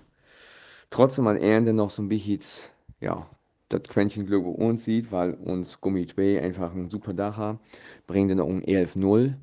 trotzdem 0.91 1.27
an 1.27 1.39
Ende 1.39 1.73
noch 1.73 1.91
so 1.91 2.03
ein 2.03 2.09
bisschen, 2.09 2.41
ja, 3.01 3.29
das 3.69 3.83
Quäntchen 3.85 4.27
Glück 4.27 4.45
bei 4.45 4.51
uns 4.51 4.85
sieht, 4.85 5.11
weil 5.13 5.35
uns 5.35 5.81
Gummi 5.81 6.07
2 6.07 6.43
einfach 6.43 6.75
ein 6.75 6.91
super 6.91 7.15
Dach 7.15 7.37
hat, 7.37 7.59
bringt 8.07 8.31
dann 8.31 8.41
ein 8.41 8.63
11-0 8.65 9.35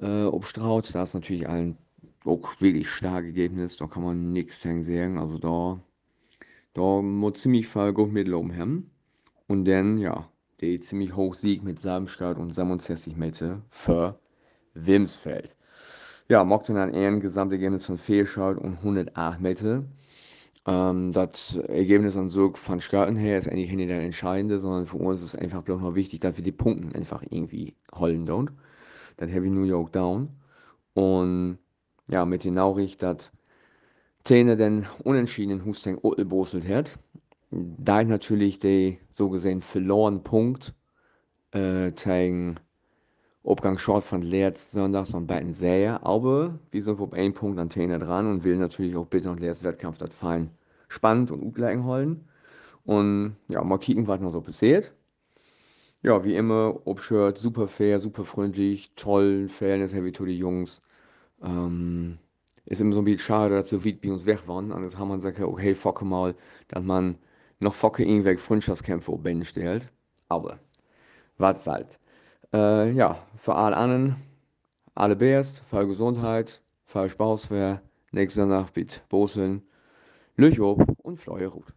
äh, 0.00 0.24
Obstraut. 0.24 0.94
Das 0.94 1.10
ist 1.10 1.14
natürlich 1.14 1.48
ein 1.48 1.76
auch 2.24 2.60
wirklich 2.60 2.88
starkes 2.88 3.28
Ergebnis, 3.28 3.76
da 3.76 3.86
kann 3.86 4.02
man 4.02 4.32
nichts 4.32 4.60
sagen. 4.62 5.18
Also 5.18 5.38
da, 5.38 5.80
da 6.74 7.02
muss 7.02 7.40
ziemlich 7.40 7.68
viel 7.68 7.92
gut 7.92 8.12
mitlaufen 8.12 8.56
haben. 8.56 8.90
Und 9.46 9.64
dann, 9.66 9.98
ja, 9.98 10.28
der 10.60 10.80
ziemlich 10.80 11.14
hoch 11.14 11.34
Sieg 11.34 11.62
mit 11.62 11.78
Samstag 11.78 12.38
und 12.38 12.52
67 12.52 13.16
Meter 13.16 13.62
für 13.70 14.18
Wimsfeld. 14.74 15.56
Ja, 16.28 16.42
mochte 16.44 16.74
dann 16.74 16.92
ein 16.92 17.20
Gesamtergebnis 17.20 17.86
von 17.86 17.98
4 17.98 18.26
Schalt 18.26 18.58
und 18.58 18.78
108 18.78 19.40
Meter. 19.40 19.84
Ähm, 20.66 21.12
das 21.12 21.56
Ergebnis 21.56 22.16
an 22.16 22.28
so 22.28 22.52
von 22.54 22.80
Starten 22.80 23.16
her 23.16 23.38
ist 23.38 23.48
eigentlich 23.48 23.72
nicht 23.72 23.90
der 23.90 24.00
entscheidende, 24.00 24.58
sondern 24.58 24.86
für 24.86 24.98
uns 24.98 25.22
ist 25.22 25.36
einfach 25.36 25.62
bloß 25.62 25.80
noch 25.80 25.94
wichtig, 25.94 26.20
dass 26.20 26.36
wir 26.36 26.44
die 26.44 26.52
Punkte 26.52 26.96
einfach 26.96 27.22
irgendwie 27.22 27.76
holen 27.94 28.26
dort. 28.26 28.50
Das 29.16 29.30
Heavy 29.30 29.50
New 29.50 29.64
York 29.64 29.92
down. 29.92 30.30
Und 30.94 31.58
ja, 32.08 32.24
mit 32.24 32.44
den 32.44 32.54
Nachricht, 32.54 33.02
dass 33.02 33.32
Tene 34.24 34.56
den 34.56 34.86
unentschiedenen 35.04 35.64
Hustang 35.64 36.00
boselt 36.00 36.68
hat. 36.68 36.98
Da 37.50 38.00
ist 38.00 38.08
natürlich 38.08 38.58
der 38.58 38.94
so 39.10 39.30
gesehen 39.30 39.62
verlorene 39.62 40.18
Punkt 40.18 40.74
äh, 41.52 41.92
gegen 41.92 42.56
Obgang 43.46 43.78
Short 43.78 44.02
von 44.02 44.22
letzten 44.22 44.78
Sonntag 44.78 45.06
so 45.06 45.18
ein 45.18 45.28
beiden 45.28 45.52
sehr, 45.52 46.04
aber 46.04 46.58
wir 46.72 46.82
sind 46.82 46.98
auf 46.98 47.12
einen 47.12 47.32
Punkt 47.32 47.60
an 47.60 47.68
Tene 47.68 48.00
dran 48.00 48.26
und 48.26 48.42
will 48.42 48.56
natürlich 48.56 48.96
auch 48.96 49.06
bitte 49.06 49.28
noch 49.28 49.38
letzten 49.38 49.66
Wettkampf 49.66 49.98
das 49.98 50.12
fein 50.12 50.50
spannend 50.88 51.30
und 51.30 51.42
ungleich 51.42 51.78
holen. 51.78 52.28
Und 52.84 53.36
ja, 53.46 53.62
mal 53.62 53.78
kicken, 53.78 54.08
was 54.08 54.20
noch 54.20 54.32
so 54.32 54.40
passiert. 54.40 54.92
Ja, 56.02 56.24
wie 56.24 56.34
immer, 56.34 56.80
Obshirt, 56.86 57.38
super 57.38 57.68
fair, 57.68 58.00
super 58.00 58.24
freundlich, 58.24 58.90
toll, 58.96 59.46
Fairness, 59.48 59.94
Heavy 59.94 60.10
to 60.10 60.24
die 60.24 60.38
Jungs. 60.38 60.82
Ähm, 61.40 62.18
ist 62.64 62.80
immer 62.80 62.94
so 62.94 63.00
ein 63.00 63.04
bisschen 63.04 63.20
schade, 63.20 63.54
dass 63.54 63.68
so 63.68 63.84
weit 63.84 64.00
bei 64.00 64.10
uns 64.10 64.26
weg 64.26 64.48
waren. 64.48 64.72
Und 64.72 64.82
jetzt 64.82 64.98
haben 64.98 65.06
wir 65.06 65.14
gesagt, 65.14 65.38
okay, 65.38 65.76
focke 65.76 66.04
mal, 66.04 66.34
dass 66.66 66.82
man 66.82 67.16
noch 67.60 67.74
focke 67.74 68.02
irgendwelche 68.02 68.40
Freundschaftskämpfe 68.40 69.16
Beine 69.18 69.44
stellt. 69.44 69.88
Aber, 70.28 70.58
was 71.38 71.64
halt. 71.68 72.00
Äh, 72.52 72.92
ja, 72.92 73.18
für 73.38 73.54
alle 73.54 73.76
anderen, 73.76 74.16
alle 74.94 75.16
Bärs, 75.16 75.62
für 75.70 75.86
Gesundheit, 75.86 76.60
für 76.84 77.08
Spaß, 77.08 77.50
wer 77.50 77.82
nächste 78.12 78.46
Nacht 78.46 78.76
mit 78.76 79.02
Boseln, 79.08 79.62
Löch 80.36 80.60
ob 80.60 80.82
und 81.02 81.18
Fleuer 81.18 81.50
Rut. 81.50 81.72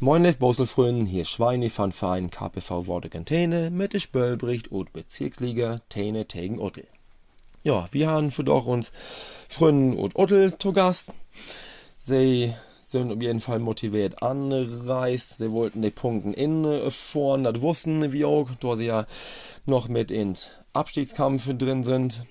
Moin 0.00 0.22
Lev 0.22 0.38
Boselfrönen, 0.38 1.06
hier 1.06 1.24
Schweine 1.24 1.70
von 1.70 1.92
Verein 1.92 2.28
KPV 2.28 2.88
Worte 2.88 3.08
mit 3.70 3.92
der 3.92 4.00
Spöllbericht 4.00 4.72
und 4.72 4.92
Bezirksliga 4.92 5.80
Tene 5.88 6.26
tegen 6.26 6.58
Uttel. 6.58 6.86
Ja, 7.62 7.86
wir 7.92 8.10
haben 8.10 8.32
für 8.32 8.42
doch 8.42 8.66
uns 8.66 8.90
Freunden 9.48 9.96
und 9.96 10.16
Ottel 10.16 10.58
zu 10.58 10.72
Gast. 10.72 11.12
Sie 12.00 12.52
sind 12.92 13.12
auf 13.12 13.20
jeden 13.20 13.40
Fall 13.40 13.58
motiviert 13.58 14.22
anreist. 14.22 15.38
Sie 15.38 15.50
wollten 15.50 15.82
die 15.82 15.90
Punkte 15.90 16.30
in 16.30 16.64
vorn, 16.90 17.44
das 17.44 17.60
wussten 17.60 18.12
wir 18.12 18.28
auch, 18.28 18.50
da 18.60 18.76
sie 18.76 18.86
ja 18.86 19.06
noch 19.66 19.88
mit 19.88 20.10
in 20.10 20.34
Abstiegskampf 20.72 21.48
drin 21.58 21.84
sind. 21.84 22.24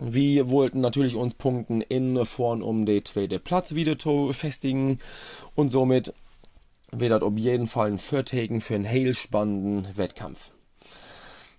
Wir 0.00 0.50
wollten 0.50 0.80
natürlich 0.80 1.14
uns 1.14 1.34
Punkten 1.34 1.80
in 1.80 2.24
vorn, 2.26 2.62
um 2.62 2.86
den 2.86 3.04
zweiten 3.04 3.40
Platz 3.40 3.74
wieder 3.74 3.98
zu 3.98 4.32
festigen 4.32 4.98
und 5.54 5.70
somit 5.70 6.12
wird 6.90 7.12
das 7.12 7.22
auf 7.22 7.36
jeden 7.36 7.66
Fall 7.66 7.92
ein 7.92 7.98
Vortegen 7.98 8.60
für 8.60 8.74
einen 8.74 8.88
heil 8.88 9.14
spannenden 9.14 9.96
Wettkampf. 9.96 10.50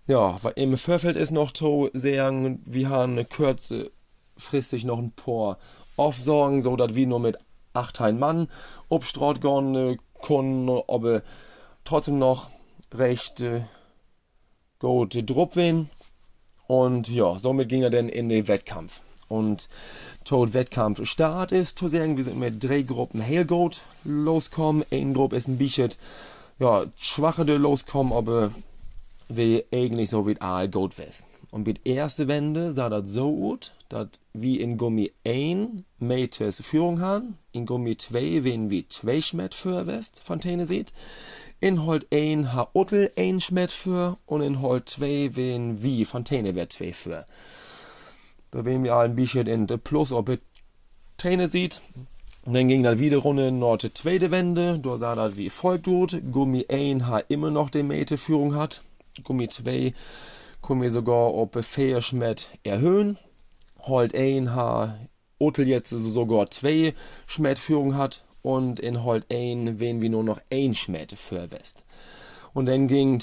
Ja, 0.05 0.37
im 0.55 0.77
Vorfeld 0.77 1.15
ist 1.15 1.31
noch 1.31 1.51
zu 1.51 1.89
sagen, 1.93 2.61
wir 2.65 2.89
haben 2.89 3.25
kurzfristig 3.29 4.83
noch 4.83 4.99
ein 4.99 5.11
paar 5.11 5.57
Aufsorgen, 5.95 6.61
so 6.61 6.75
dass 6.75 6.95
wir 6.95 7.07
nur 7.07 7.19
mit 7.19 7.37
8 7.73 8.13
Mann 8.13 8.47
obstraut 8.89 9.41
gehen 9.41 9.97
können, 10.21 10.81
aber 10.87 11.21
trotzdem 11.83 12.19
noch 12.19 12.49
recht 12.93 13.41
äh, 13.41 13.61
gut 14.79 15.29
Druck 15.29 15.55
werden. 15.55 15.89
Und 16.67 17.09
ja, 17.09 17.37
somit 17.37 17.69
ging 17.69 17.83
er 17.83 17.89
dann 17.89 18.09
in 18.09 18.29
den 18.29 18.47
Wettkampf. 18.47 19.01
Und 19.27 19.67
tot 20.25 20.53
Wettkampf 20.53 21.05
Start 21.05 21.51
ist 21.51 21.79
zu 21.79 21.87
sagen, 21.87 22.17
wir 22.17 22.23
sind 22.23 22.39
mit 22.39 22.63
drei 22.63 22.83
Gruppen 22.83 23.21
Hailgoat 23.25 23.81
loskommen. 24.03 24.85
Eine 24.91 25.13
Gruppe 25.13 25.35
ist 25.35 25.47
ein 25.47 25.57
bisschen 25.57 25.89
ja, 26.59 26.83
schwache 26.95 27.43
loskommen, 27.43 28.13
aber 28.13 28.51
wie 29.29 29.63
eigentlich 29.73 30.09
so 30.09 30.27
wie 30.27 30.39
all 30.39 30.69
gut 30.69 30.97
wissen. 30.97 31.25
Und 31.53 31.67
mit 31.67 31.85
erste 31.85 32.27
Wende 32.27 32.73
sah 32.73 32.89
das 32.89 33.11
so 33.11 33.31
gut, 33.31 33.73
dass 33.87 34.07
wir 34.33 34.59
in 34.59 34.75
Gummi 34.75 35.11
1 35.23 35.83
Meters 35.99 36.59
Führung 36.61 36.99
haben, 36.99 37.37
in 37.51 37.67
Gummi 37.67 37.95
2 37.95 38.43
wenn 38.43 38.71
wir 38.71 38.89
2 38.89 39.21
Schmet 39.21 39.53
für 39.53 39.85
West 39.85 40.19
von 40.19 40.39
Tene 40.39 40.65
sieht, 40.65 40.93
in 41.59 41.85
Holt 41.85 42.07
1 42.11 42.53
ha 42.53 42.71
Uttel 42.73 43.11
1 43.15 43.43
Schmet 43.43 43.71
für 43.71 44.17
und 44.25 44.41
in 44.41 44.63
Holt 44.63 44.89
2 44.89 45.35
wenn 45.35 45.83
wir 45.83 46.07
von 46.07 46.25
Tene 46.25 46.55
wird 46.55 46.73
2 46.73 46.91
für. 46.91 47.23
Da 48.49 48.65
werden 48.65 48.83
wir 48.83 48.97
ein 48.97 49.15
bisschen 49.15 49.45
in 49.45 49.67
der 49.67 49.77
Plus 49.77 50.11
ob 50.11 50.35
Tene 51.17 51.47
sieht. 51.47 51.81
Und 52.45 52.55
dann 52.55 52.67
ging 52.67 52.81
das 52.81 52.97
wieder 52.97 53.19
runter 53.19 53.49
in 53.49 53.59
die 53.59 53.93
zweite 53.93 54.31
Wende, 54.31 54.79
da 54.79 54.97
sah 54.97 55.13
das 55.13 55.37
wie 55.37 55.51
folgt 55.51 55.85
gut. 55.85 56.19
Gummi 56.31 56.65
1 56.67 57.05
ha 57.05 57.19
immer 57.19 57.51
noch 57.51 57.69
die 57.69 57.83
Meter 57.83 58.17
Führung 58.17 58.55
hat 58.55 58.81
Gummi 59.23 59.47
2 59.47 59.93
können 60.63 60.81
wir 60.81 60.89
sogar 60.89 61.33
op 61.35 61.63
Feierschmet 61.63 62.47
erhöhen. 62.63 63.17
Holt 63.81 64.15
1 64.15 64.49
ha 64.51 64.97
Otel 65.37 65.67
jetzt 65.67 65.89
sogar 65.89 66.49
2 66.49 66.93
Schmetführung 67.27 67.97
hat 67.97 68.23
und 68.41 68.79
in 68.79 69.03
Holt 69.03 69.27
1 69.31 69.79
wen 69.79 70.01
wir 70.01 70.09
nur 70.09 70.23
noch 70.23 70.39
ein 70.49 70.73
Schmet 70.73 71.11
für 71.11 71.51
West. 71.51 71.83
Und 72.53 72.67
dann 72.67 72.87
ging 72.87 73.21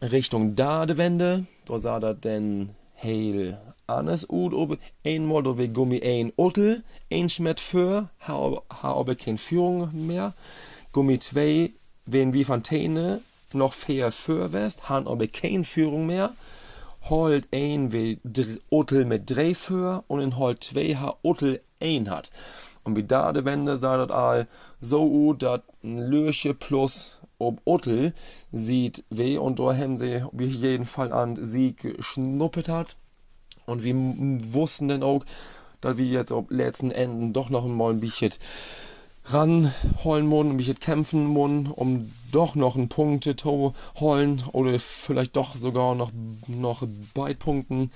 Richtung 0.00 0.54
Dadewende, 0.54 1.46
da 1.66 1.78
sah 1.78 2.00
das 2.00 2.20
denn 2.20 2.70
heil 3.02 3.58
anders 3.88 4.28
ut 4.30 4.52
ob 4.54 4.78
einmal 5.04 5.42
do 5.42 5.58
wir 5.58 5.68
Gummi 5.68 6.00
ein 6.02 6.32
Otel, 6.36 6.82
ein 7.10 7.28
Schmet 7.28 7.60
für, 7.60 8.08
ha 8.20 8.62
aber 8.80 9.14
keine 9.16 9.38
Führung 9.38 10.06
mehr. 10.06 10.32
Gummi 10.92 11.18
2 11.18 11.70
wen 12.06 12.32
wie 12.32 12.44
Fontäne 12.44 13.20
noch 13.52 13.72
fair 13.72 14.12
für 14.12 14.52
West, 14.52 14.88
han 14.88 15.06
aber 15.06 15.26
keine 15.26 15.64
Führung 15.64 16.06
mehr. 16.06 16.32
Holt 17.08 17.46
ein 17.52 17.92
wie 17.92 18.18
Otel 18.70 19.04
mit 19.04 19.30
drei 19.30 19.54
für 19.54 20.04
und 20.08 20.20
in 20.20 20.36
Holt 20.36 20.64
2 20.64 20.96
ha 20.96 21.16
Otel 21.22 21.60
ein 21.80 22.10
hat. 22.10 22.30
Und 22.82 22.96
wie 22.96 23.04
da 23.04 23.32
de 23.32 23.44
Wende 23.44 23.78
sei 23.78 23.96
das 23.96 24.10
all 24.10 24.46
so 24.80 25.08
gut, 25.08 25.42
dat 25.42 25.62
ein 25.82 25.98
Löche 25.98 26.54
plus 26.54 27.18
ob 27.38 27.60
Otel 27.64 28.12
sieht 28.52 29.04
weh 29.10 29.38
und 29.38 29.58
da 29.58 29.74
haben 29.74 29.98
sie 29.98 30.24
wie 30.32 30.46
jeden 30.46 30.84
Fall 30.84 31.12
an 31.12 31.36
Sieg 31.36 31.78
geschnuppet 31.78 32.68
hat. 32.68 32.96
Und 33.66 33.82
wir 33.84 33.94
wussten 34.54 34.88
dann 34.88 35.02
auch, 35.02 35.24
dass 35.80 35.96
wir 35.98 36.06
jetzt 36.06 36.32
ob 36.32 36.50
letzten 36.50 36.90
Enden 36.90 37.32
doch 37.32 37.50
noch 37.50 37.66
mal 37.66 37.92
ein 37.92 38.00
bisschen 38.00 38.32
ranholen 39.28 40.26
muss, 40.26 40.46
ein 40.46 40.56
bisschen 40.56 40.80
kämpfen 40.80 41.26
muss, 41.26 41.68
um 41.74 42.10
doch 42.32 42.54
noch 42.54 42.76
einen 42.76 42.88
Punkt 42.88 43.24
zu 43.24 43.74
holen 43.98 44.42
oder 44.52 44.78
vielleicht 44.78 45.36
doch 45.36 45.54
sogar 45.54 45.94
noch, 45.94 46.10
noch 46.46 46.82
beide 47.14 47.38
Punkten. 47.38 47.90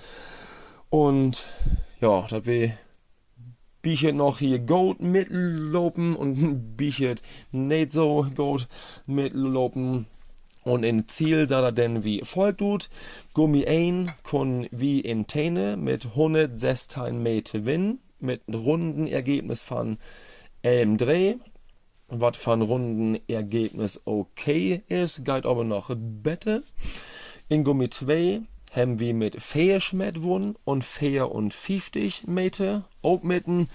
Und 0.89 1.45
ja, 1.99 2.25
das 2.29 2.45
wir 2.45 2.71
Bichet 3.81 4.15
noch 4.15 4.39
hier 4.39 4.59
gut 4.59 5.01
mitlopen 5.01 6.15
und 6.15 6.75
Bichet 6.77 7.21
nicht 7.51 7.91
so 7.91 8.27
gut 8.35 8.67
mitlopen. 9.07 10.05
Und 10.63 10.83
in 10.83 11.07
Ziel 11.07 11.47
sah 11.47 11.61
er 11.63 11.71
denn 11.71 12.03
wie 12.03 12.21
folgt 12.23 12.59
tut. 12.59 12.89
Gummi 13.33 13.65
1 13.65 14.11
kann 14.23 14.67
wie 14.69 14.99
in 14.99 15.25
Tene 15.25 15.75
mit 15.77 16.05
116 16.05 17.23
Meter 17.23 17.59
gewinnen, 17.59 17.99
mit 18.19 18.47
einem 18.47 18.61
runden 18.61 19.07
Ergebnis 19.07 19.63
von 19.63 19.97
ähm, 20.63 20.97
Dreh, 20.97 21.35
was 22.07 22.37
von 22.37 22.61
Rundenergebnis 22.61 24.01
okay 24.05 24.83
ist, 24.87 25.25
geht 25.25 25.45
aber 25.45 25.63
noch 25.63 25.91
besser. 25.95 26.61
In 27.49 27.63
Gummi 27.63 27.89
2 27.89 28.41
haben 28.73 28.99
wir 28.99 29.13
mit 29.13 29.41
4 29.41 29.79
Schmet 29.79 30.15
gewonnen 30.15 30.55
und 30.65 30.83
4 30.83 31.31
und 31.31 31.53
50 31.53 32.27
Meter, 32.27 32.83
auch 33.01 33.23
mit 33.23 33.47
einem 33.47 33.67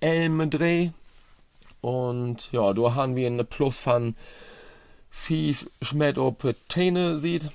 Elm 0.00 0.50
Dreh. 0.50 0.90
Und 1.80 2.50
ja, 2.52 2.72
da 2.72 2.94
haben 2.94 3.16
wir 3.16 3.26
eine 3.26 3.44
Plus 3.44 3.78
von 3.78 4.14
5 5.10 5.70
Schmet 5.82 6.18
op 6.18 6.46
Täne 6.68 7.18
sieht. 7.18 7.50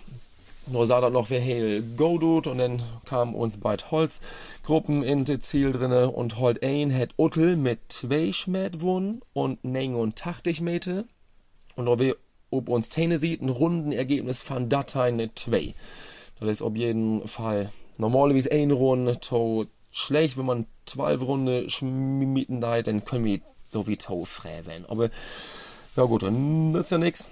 Nur 0.68 0.86
sah 0.86 1.02
dann 1.02 1.14
noch 1.14 1.30
wer 1.30 1.42
hell 1.42 1.84
go 1.98 2.18
tut 2.18 2.48
und 2.48 2.58
dann 2.58 2.82
kam 3.06 3.36
uns 3.36 3.58
beid 3.58 3.92
Holzgruppen 3.92 5.04
in 5.04 5.26
das 5.26 5.40
Ziel 5.40 5.72
drinne 5.72 6.10
und 6.10 6.40
holt 6.40 6.64
ein 6.64 6.98
hat 6.98 7.10
Uttel 7.18 7.58
mit 7.58 7.80
zwei 7.90 8.32
Schmet 8.32 8.82
wun 8.82 9.22
und 9.34 9.64
89 9.64 10.62
Meter. 10.62 11.04
Und 11.76 11.88
da 11.88 12.00
wir 12.00 12.16
ob 12.54 12.70
uns 12.70 12.90
Täne 12.90 13.18
sieht, 13.18 13.42
ein 13.42 13.50
runden 13.50 13.92
Ergebnis 13.92 14.42
von 14.42 14.70
Dateien 14.70 15.30
2. 15.36 15.74
Das 16.40 16.50
ist 16.50 16.62
auf 16.62 16.76
jeden 16.76 17.28
Fall 17.28 17.72
normalerweise 17.98 18.52
ein 18.52 18.72
Runde 18.72 19.20
to 19.20 19.66
schlecht, 19.92 20.38
wenn 20.38 20.46
man 20.46 20.68
12 20.86 21.22
Runde 21.22 21.70
schmieden 21.70 22.62
da, 22.62 22.82
dann 22.82 23.06
können 23.06 23.26
wir 23.26 23.40
so 23.66 23.88
wie 23.88 23.98
to 23.98 24.26
frei 24.26 24.66
werden. 24.66 24.86
Aber 24.88 25.10
ja 25.96 26.04
gut, 26.04 26.24
dann 26.24 26.72
nützt 26.72 26.92
ja 26.92 26.98
nichts. 26.98 27.30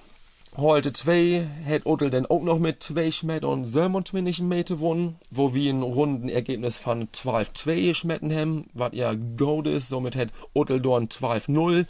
Heute 0.57 0.91
2 0.91 1.47
hat 1.65 1.85
Odel 1.85 2.09
dann 2.09 2.25
auch 2.25 2.43
noch 2.43 2.59
mit 2.59 2.83
2 2.83 3.09
Schmetten 3.11 3.47
und 3.47 3.63
27 3.63 4.41
Meter 4.41 4.75
gewonnen, 4.75 5.15
wo 5.29 5.53
wir 5.53 5.71
ein 5.71 5.81
runden 5.81 6.27
Ergebnis 6.27 6.77
von 6.77 7.07
12-2 7.07 7.95
Schmetten 7.95 8.35
haben, 8.35 8.67
was 8.73 8.93
ja 8.93 9.13
gut 9.13 9.65
ist. 9.65 9.87
Somit 9.87 10.17
hat 10.17 10.27
Odel 10.53 10.81
dann 10.81 11.07
12-0 11.07 11.85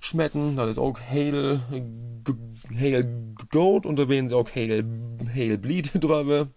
Schmetten, 0.00 0.56
das 0.56 0.70
ist 0.70 0.78
auch 0.78 0.98
Hail, 0.98 1.60
Hail 2.76 3.34
Goat 3.50 3.86
und 3.86 3.96
da 3.96 4.08
werden 4.08 4.28
sie 4.28 4.36
auch 4.36 4.50
Hail, 4.52 4.84
Hail 5.32 5.56
Bleed 5.56 5.92
drüber. 6.02 6.48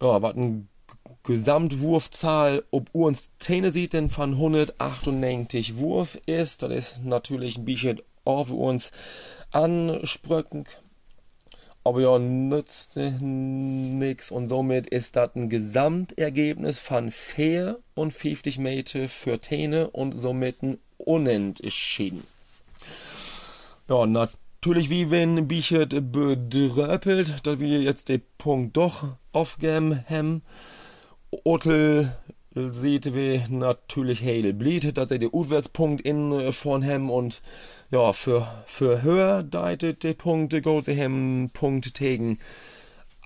Ja, 0.00 0.22
was 0.22 0.36
ein 0.36 0.68
Gesamtwurfzahl, 1.24 2.62
ob 2.70 2.88
uns 2.94 3.32
sieht, 3.40 3.94
denn 3.94 4.10
von 4.10 4.34
198 4.34 5.78
Wurf 5.78 6.20
ist, 6.26 6.62
das 6.62 6.70
ist 6.70 7.04
natürlich 7.04 7.58
ein 7.58 7.64
bisschen 7.64 8.00
auf 8.24 8.52
uns 8.52 8.92
ansprücken. 9.52 10.64
Aber 11.84 12.02
ja, 12.02 12.18
nützt 12.18 12.96
nichts 12.96 14.30
und 14.30 14.48
somit 14.48 14.88
ist 14.88 15.16
das 15.16 15.34
ein 15.34 15.48
Gesamtergebnis 15.48 16.78
von 16.78 17.10
54 17.10 18.58
Meter 18.58 19.08
für 19.08 19.38
Täne 19.38 19.88
und 19.90 20.18
somit 20.18 20.62
ein 20.62 20.78
Unentschieden. 20.98 22.24
Ja, 23.88 24.04
natürlich, 24.04 24.90
wie 24.90 25.10
wenn 25.10 25.48
Bichet 25.48 26.12
bedröppelt, 26.12 27.46
dass 27.46 27.58
wir 27.58 27.80
jetzt 27.80 28.10
den 28.10 28.22
Punkt 28.36 28.76
doch 28.76 29.16
aufgeben 29.32 30.04
haben. 30.10 30.42
Otel 31.44 32.12
sieht 32.54 33.14
wir 33.14 33.44
natürlich 33.50 34.22
Hale 34.22 34.54
Bleed, 34.54 34.96
dass 34.96 35.10
er 35.10 35.18
den 35.18 35.30
Utwärtspunkt 35.32 36.00
in 36.02 36.52
von 36.52 36.82
hem 36.82 37.10
und 37.10 37.42
ja, 37.90 38.12
für, 38.12 38.46
für 38.66 39.02
höher 39.02 39.42
deitet 39.42 40.04
der 40.04 40.14
Punkt, 40.14 40.60
go 40.62 40.80
sie 40.80 41.48
Punkt 41.52 41.94
tegen 41.94 42.38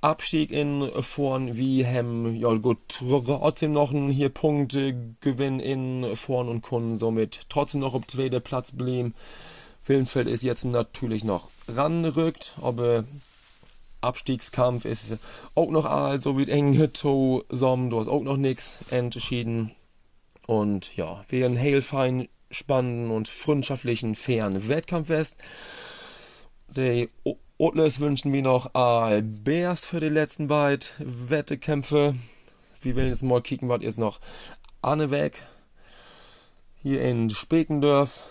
Abstieg 0.00 0.50
in 0.50 0.90
vorn 0.98 1.56
wie 1.56 1.84
hem, 1.84 2.34
ja 2.34 2.52
gut, 2.54 2.78
trotzdem 2.88 3.70
noch 3.70 3.92
ein 3.92 4.08
hier 4.08 4.30
Punkt 4.30 4.72
Gewinn 5.20 5.60
in 5.60 6.16
vorn 6.16 6.48
und 6.48 6.62
können 6.62 6.98
somit 6.98 7.42
trotzdem 7.48 7.82
noch 7.82 7.94
auf 7.94 8.06
zweiter 8.08 8.40
Platz 8.40 8.72
blieben. 8.72 9.14
Willenfeld 9.86 10.26
ist 10.26 10.42
jetzt 10.42 10.64
natürlich 10.64 11.22
noch 11.22 11.50
ranrückt, 11.68 12.56
aber 12.62 13.04
Abstiegskampf 14.02 14.84
ist 14.84 15.18
auch 15.54 15.70
noch 15.70 15.86
also 15.86 16.36
wie 16.36 16.48
eng 16.48 16.92
zusammen, 16.92 17.90
du 17.90 17.98
hast 17.98 18.08
auch 18.08 18.22
noch 18.22 18.36
nichts 18.36 18.86
entschieden. 18.90 19.70
Und 20.46 20.96
ja, 20.96 21.22
wir 21.28 21.46
einen 21.46 21.58
heilfein 21.58 22.28
spannenden 22.50 23.10
und 23.10 23.28
freundschaftlichen, 23.28 24.14
fairen 24.14 24.68
Wettkampf 24.68 25.10
Die 26.68 27.08
Otlers 27.58 28.00
wünschen 28.00 28.32
wir 28.32 28.42
noch 28.42 28.74
Albers 28.74 29.84
für 29.84 30.00
die 30.00 30.08
letzten 30.08 30.48
beiden 30.48 30.88
Wettkämpfe. 30.98 32.14
Wir 32.80 32.96
wollen 32.96 33.08
jetzt 33.08 33.22
mal 33.22 33.40
kicken, 33.40 33.68
was 33.68 33.82
jetzt 33.82 33.98
noch 33.98 34.20
Anne 34.82 35.10
weg. 35.10 35.40
Hier 36.82 37.02
in 37.02 37.30
Spekendorf 37.30 38.24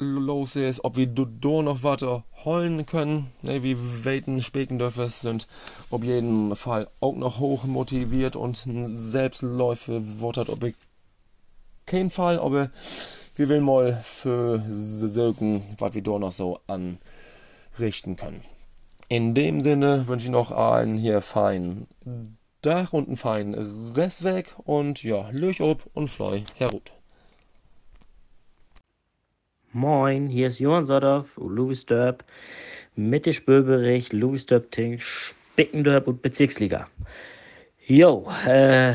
los 0.00 0.56
ist, 0.56 0.84
ob 0.84 0.96
wir 0.96 1.06
da 1.06 1.62
noch 1.62 1.82
weiter 1.82 2.24
holen 2.44 2.86
können. 2.86 3.30
Ne, 3.42 3.62
wie 3.62 3.76
Welten 4.04 4.40
Spekendörfer 4.40 5.08
sind 5.08 5.46
auf 5.90 6.02
jeden 6.02 6.56
Fall 6.56 6.88
auch 7.00 7.14
noch 7.16 7.38
hoch 7.38 7.64
motiviert 7.64 8.34
und 8.34 8.56
Selbstläufe 8.56 10.20
wird 10.20 10.36
hat, 10.38 10.48
ob 10.48 10.64
ich 10.64 10.74
kein 11.86 12.10
Fall, 12.10 12.38
aber 12.38 12.70
wir 13.36 13.48
will 13.48 13.60
mal 13.60 13.92
für 14.02 14.62
Silken, 14.68 15.62
was 15.78 15.94
wir 15.94 16.02
da 16.02 16.18
noch 16.18 16.32
so 16.32 16.58
anrichten 16.66 18.16
können. 18.16 18.42
In 19.08 19.34
dem 19.34 19.60
Sinne 19.60 20.06
wünsche 20.06 20.26
ich 20.26 20.32
noch 20.32 20.52
allen 20.52 20.96
hier 20.96 21.20
feinen 21.20 21.88
Dach 22.62 22.92
und 22.92 23.08
einen 23.08 23.16
feinen 23.16 23.92
Rest 23.94 24.22
weg 24.22 24.54
und 24.64 25.02
ja, 25.02 25.30
Löch 25.30 25.60
ob 25.62 25.84
und 25.94 26.08
Fleu 26.08 26.40
herut. 26.58 26.92
Moin, 29.72 30.26
hier 30.26 30.48
ist 30.48 30.58
Johann 30.58 30.84
Sodorf, 30.84 31.36
Louis 31.36 31.86
Dörp, 31.86 32.24
mit 32.96 33.24
dem 33.24 33.32
Spülbericht 33.32 34.12
Louis 34.12 34.44
Dörp 34.44 34.68
Ting, 34.72 34.98
Spickendörp 34.98 36.08
und 36.08 36.22
Bezirksliga. 36.22 36.88
Jo, 37.86 38.26
äh, 38.48 38.94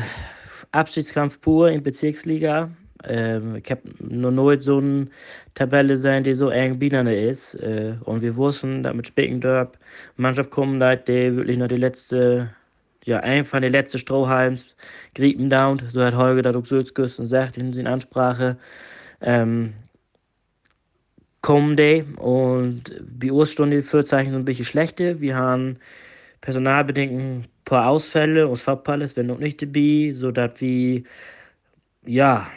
Abschiedskampf 0.72 1.40
pur 1.40 1.70
in 1.70 1.82
Bezirksliga. 1.82 2.68
Ähm, 3.04 3.56
ich 3.56 3.70
habe 3.70 3.80
noch 4.00 4.30
nooit 4.30 4.62
so 4.62 4.76
eine 4.76 5.08
Tabelle 5.54 5.96
sein, 5.96 6.24
die 6.24 6.34
so 6.34 6.50
eng 6.50 6.78
binane 6.78 7.16
ist. 7.16 7.54
Äh, 7.54 7.94
und 8.04 8.20
wir 8.20 8.36
wussten, 8.36 8.82
dass 8.82 8.94
mit 8.94 9.06
Spickendörp 9.06 9.78
Mannschaft 10.18 10.50
kommen, 10.50 10.78
die 10.78 11.36
wirklich 11.36 11.56
noch 11.56 11.68
die 11.68 11.76
letzte 11.76 12.50
ja, 13.06 13.20
einfach 13.20 13.60
die 13.60 13.68
letzte 13.68 13.98
Strohhalms 13.98 14.76
Griepen 15.14 15.48
down. 15.48 15.80
So 15.90 16.04
hat 16.04 16.16
Holger 16.16 16.42
da 16.42 16.54
auch 16.54 16.66
Sulzküsten 16.66 17.24
gesagt 17.24 17.56
in 17.56 17.72
seiner 17.72 17.92
Ansprache. 17.92 18.58
Ähm, 19.22 19.72
Comedy 21.46 22.04
und 22.16 22.92
die 23.20 23.30
Vorzeichen 23.82 24.32
so 24.32 24.36
ein 24.36 24.44
bisschen 24.44 24.64
schlechter. 24.64 25.20
Wir 25.20 25.36
haben 25.36 25.78
personalbedingt 26.40 27.12
ein 27.12 27.44
paar 27.64 27.88
Ausfälle 27.88 28.48
und 28.48 28.56
Fabpalles 28.56 29.14
werden 29.14 29.28
noch 29.28 29.38
nicht 29.38 29.62
dabei, 29.62 30.10
sodass 30.12 30.60
wir, 30.60 31.04
ja, 32.04 32.48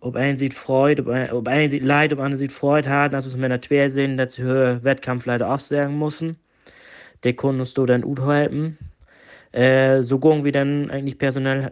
ob 0.00 0.16
einen 0.16 0.38
sieht 0.38 0.54
Freude, 0.54 1.02
ob, 1.02 1.08
ein, 1.08 1.30
ob 1.30 1.46
einen 1.46 1.70
sieht 1.70 1.84
Leid, 1.84 2.12
ob 2.12 2.18
einer 2.18 2.36
sieht 2.36 2.50
Freude 2.50 2.88
haben, 2.88 3.12
dass 3.12 3.32
mir 3.36 3.48
nicht 3.48 3.66
schwer 3.66 3.92
sind, 3.92 4.16
dass 4.16 4.36
wir 4.38 4.82
Wettkampf 4.82 5.24
leider 5.24 5.48
aufsagen 5.48 5.96
müssen. 5.96 6.36
Der 7.22 7.34
können 7.34 7.60
uns 7.60 7.74
da 7.74 7.86
dann 7.86 8.02
gut 8.02 8.20
helfen. 8.26 8.76
Äh, 9.52 10.02
so 10.02 10.18
gehen 10.18 10.42
wir 10.42 10.50
dann 10.50 10.90
eigentlich 10.90 11.16
personell, 11.16 11.70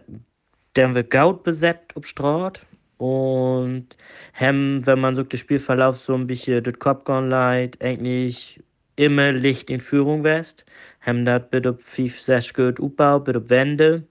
dann 0.75 0.95
wird 0.95 1.11
Gaut 1.11 1.43
besetzt 1.43 1.97
ob 1.97 2.07
Straat 2.07 2.65
und 3.01 3.97
haben, 4.35 4.85
wenn 4.85 4.99
man 4.99 5.15
so 5.15 5.23
den 5.23 5.39
Spielverlauf 5.39 5.97
so 5.97 6.13
ein 6.13 6.27
bisschen 6.27 6.61
durch 6.63 6.77
Kopf 6.77 7.03
gehen 7.05 7.29
leid, 7.29 7.79
eigentlich 7.81 8.61
immer 8.95 9.31
Licht 9.31 9.71
in 9.71 9.79
Führung 9.79 10.23
west. 10.23 10.65
Haben 10.99 11.25
das 11.25 11.41
bitte 11.49 11.73
5, 11.73 12.19
6 12.19 12.53
gut 12.53 12.79
aufgebaut, 12.79 13.25
bitte 13.25 13.49
Wände. 13.49 14.03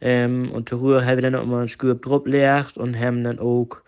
Ähm, 0.00 0.50
und 0.52 0.72
darüber 0.72 1.04
haben 1.04 1.18
wir 1.18 1.22
dann 1.22 1.34
auch 1.34 1.44
mal 1.44 1.62
ein 1.62 1.68
Stück 1.68 2.00
drauf 2.00 2.24
gelegt 2.24 2.78
und 2.78 2.98
haben 2.98 3.24
dann 3.24 3.38
auch 3.38 3.82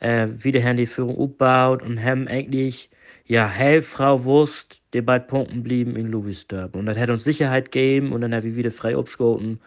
äh, 0.00 0.28
wieder 0.38 0.72
die 0.72 0.86
Führung 0.86 1.18
aufgebaut 1.18 1.82
und 1.82 2.02
haben 2.02 2.26
eigentlich, 2.26 2.88
ja, 3.26 3.52
Frau 3.82 4.24
wusst, 4.24 4.80
die 4.94 5.02
beiden 5.02 5.26
Punkten 5.26 5.62
blieben 5.62 5.94
in 5.96 6.06
Louisburg. 6.06 6.74
Und 6.74 6.86
das 6.86 6.96
hat 6.96 7.10
uns 7.10 7.24
Sicherheit 7.24 7.70
gegeben 7.70 8.12
und 8.12 8.22
dann 8.22 8.34
haben 8.34 8.44
wir 8.44 8.56
wieder 8.56 8.70
frei 8.70 8.96
abgeschoten. 8.96 9.60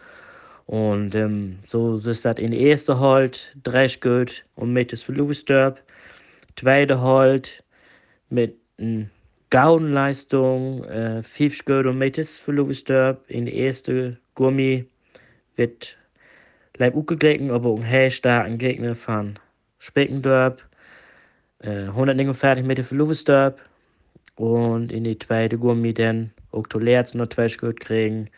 Und 0.68 1.14
ähm, 1.14 1.60
so 1.66 1.96
ist 1.96 2.26
das 2.26 2.38
in 2.38 2.50
der 2.50 2.60
ersten 2.60 3.00
halt 3.00 3.56
drei 3.64 3.88
gut 3.88 4.44
und 4.54 4.70
mit 4.70 4.92
das 4.92 5.06
Derb. 5.46 5.82
Zweite 6.56 7.00
halt 7.00 7.64
mit 8.28 8.54
einer 8.78 9.06
Gaudenleistung, 9.48 10.84
äh, 10.84 11.22
fünf 11.22 11.64
gut 11.64 11.86
und 11.86 11.96
mit 11.96 12.18
das 12.18 12.44
Derb. 12.86 13.24
In 13.28 13.46
der 13.46 13.54
ersten 13.54 14.18
Gummi 14.34 14.84
wird 15.56 15.96
Leib 16.76 16.96
aufgeglichen, 16.96 17.50
aber 17.50 17.70
auch 17.70 17.82
ein 17.82 18.10
starken 18.10 18.58
Gegner 18.58 18.94
von 18.94 19.38
Speckendorp. 19.78 20.62
Äh, 21.60 21.84
149 21.84 22.62
Meter 22.62 22.84
für 22.84 22.94
Louis 22.94 23.24
Derb. 23.24 23.58
Und 24.36 24.92
in 24.92 25.04
die 25.04 25.18
zweite 25.18 25.56
Gummi 25.56 25.94
dann 25.94 26.30
auch 26.52 26.66
Tolerz 26.66 27.14
noch 27.14 27.28
zwei 27.28 27.48
gut 27.48 27.80
kriegen. 27.80 28.28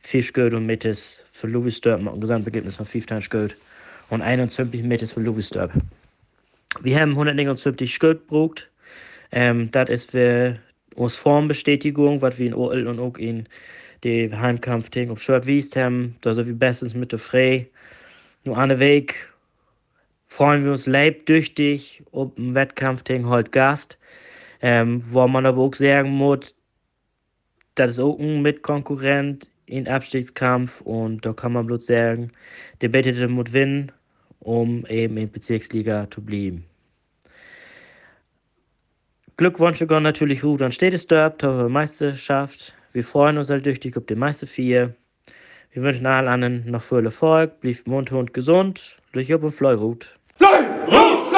Vier 0.00 0.24
gut 0.32 0.54
und 0.54 0.66
mit 0.66 0.84
das 0.84 1.22
für 1.32 1.46
Louis 1.46 1.80
Derb 1.80 2.00
mit 2.00 2.12
einem 2.12 2.20
Gesamtergebnis 2.20 2.76
von 2.76 2.86
50 2.86 3.30
Geld 3.30 3.56
und 4.10 4.22
21 4.22 4.82
Meter 4.82 5.06
für 5.06 5.20
Louis 5.20 5.50
Derb. 5.50 5.72
Wir 6.80 7.00
haben 7.00 7.10
179 7.10 7.98
Geld 7.98 8.20
gebraucht. 8.20 8.68
Ähm, 9.32 9.70
das 9.70 9.90
ist 9.90 10.10
für 10.10 10.58
uns 10.94 11.16
Formbestätigung, 11.16 12.22
was 12.22 12.38
wir 12.38 12.46
in 12.46 12.54
OL 12.54 12.86
und 12.86 12.98
auch 12.98 13.16
in 13.18 13.46
die 14.04 14.30
Heimkampf 14.32 14.90
gegen 14.90 15.16
Shirt 15.18 15.46
wiest 15.46 15.76
haben. 15.76 16.16
Da 16.20 16.34
sind 16.34 16.46
wir 16.46 16.54
bestens 16.54 16.94
mit 16.94 17.12
der 17.12 17.18
Frey. 17.18 17.68
Nur 18.44 18.56
eine 18.56 18.78
Weg 18.78 19.28
freuen 20.28 20.64
wir 20.64 20.72
uns 20.72 20.86
leibdüchtig 20.86 22.02
auf 22.12 22.34
den 22.36 22.54
Wettkampf 22.54 23.04
gegen 23.04 23.28
Holt 23.28 23.52
Gast, 23.52 23.98
ähm, 24.60 25.02
wo 25.10 25.26
man 25.26 25.46
aber 25.46 25.62
auch 25.62 25.74
sagen 25.74 26.10
muss, 26.10 26.54
das 27.74 27.92
ist 27.92 28.00
auch 28.00 28.18
ein 28.18 28.42
Mitkonkurrent 28.42 29.48
in 29.68 29.88
Abstiegskampf 29.88 30.80
und 30.80 31.24
da 31.24 31.32
kann 31.32 31.52
man 31.52 31.66
bloß 31.66 31.86
sagen, 31.86 32.32
der 32.80 32.88
betete 32.88 33.28
muss 33.28 33.46
gewinnen, 33.46 33.92
um 34.40 34.86
eben 34.86 35.16
in 35.16 35.30
Bezirksliga 35.30 36.10
zu 36.10 36.22
bleiben. 36.22 36.64
Glückwünsche 39.36 39.86
gehen 39.86 40.02
natürlich 40.02 40.40
gut 40.40 40.62
an 40.62 40.72
Städtesdorp, 40.72 41.40
zur 41.40 41.68
Meisterschaft. 41.68 42.74
Wir 42.92 43.04
freuen 43.04 43.38
uns 43.38 43.50
halt 43.50 43.66
durch 43.66 43.78
die 43.78 44.14
Meister 44.16 44.46
vier. 44.46 44.94
Wir 45.72 45.82
wünschen 45.82 46.06
allen 46.06 46.26
anderen 46.26 46.68
noch 46.68 46.82
viel 46.82 47.04
Erfolg, 47.04 47.60
bleibt 47.60 47.86
munter 47.86 48.16
und 48.16 48.34
gesund. 48.34 48.96
Durch 49.12 49.28
Job 49.28 49.44
und 49.44 49.52
Fleurut. 49.52 50.18
Fly 50.36 50.48
Route! 50.88 51.37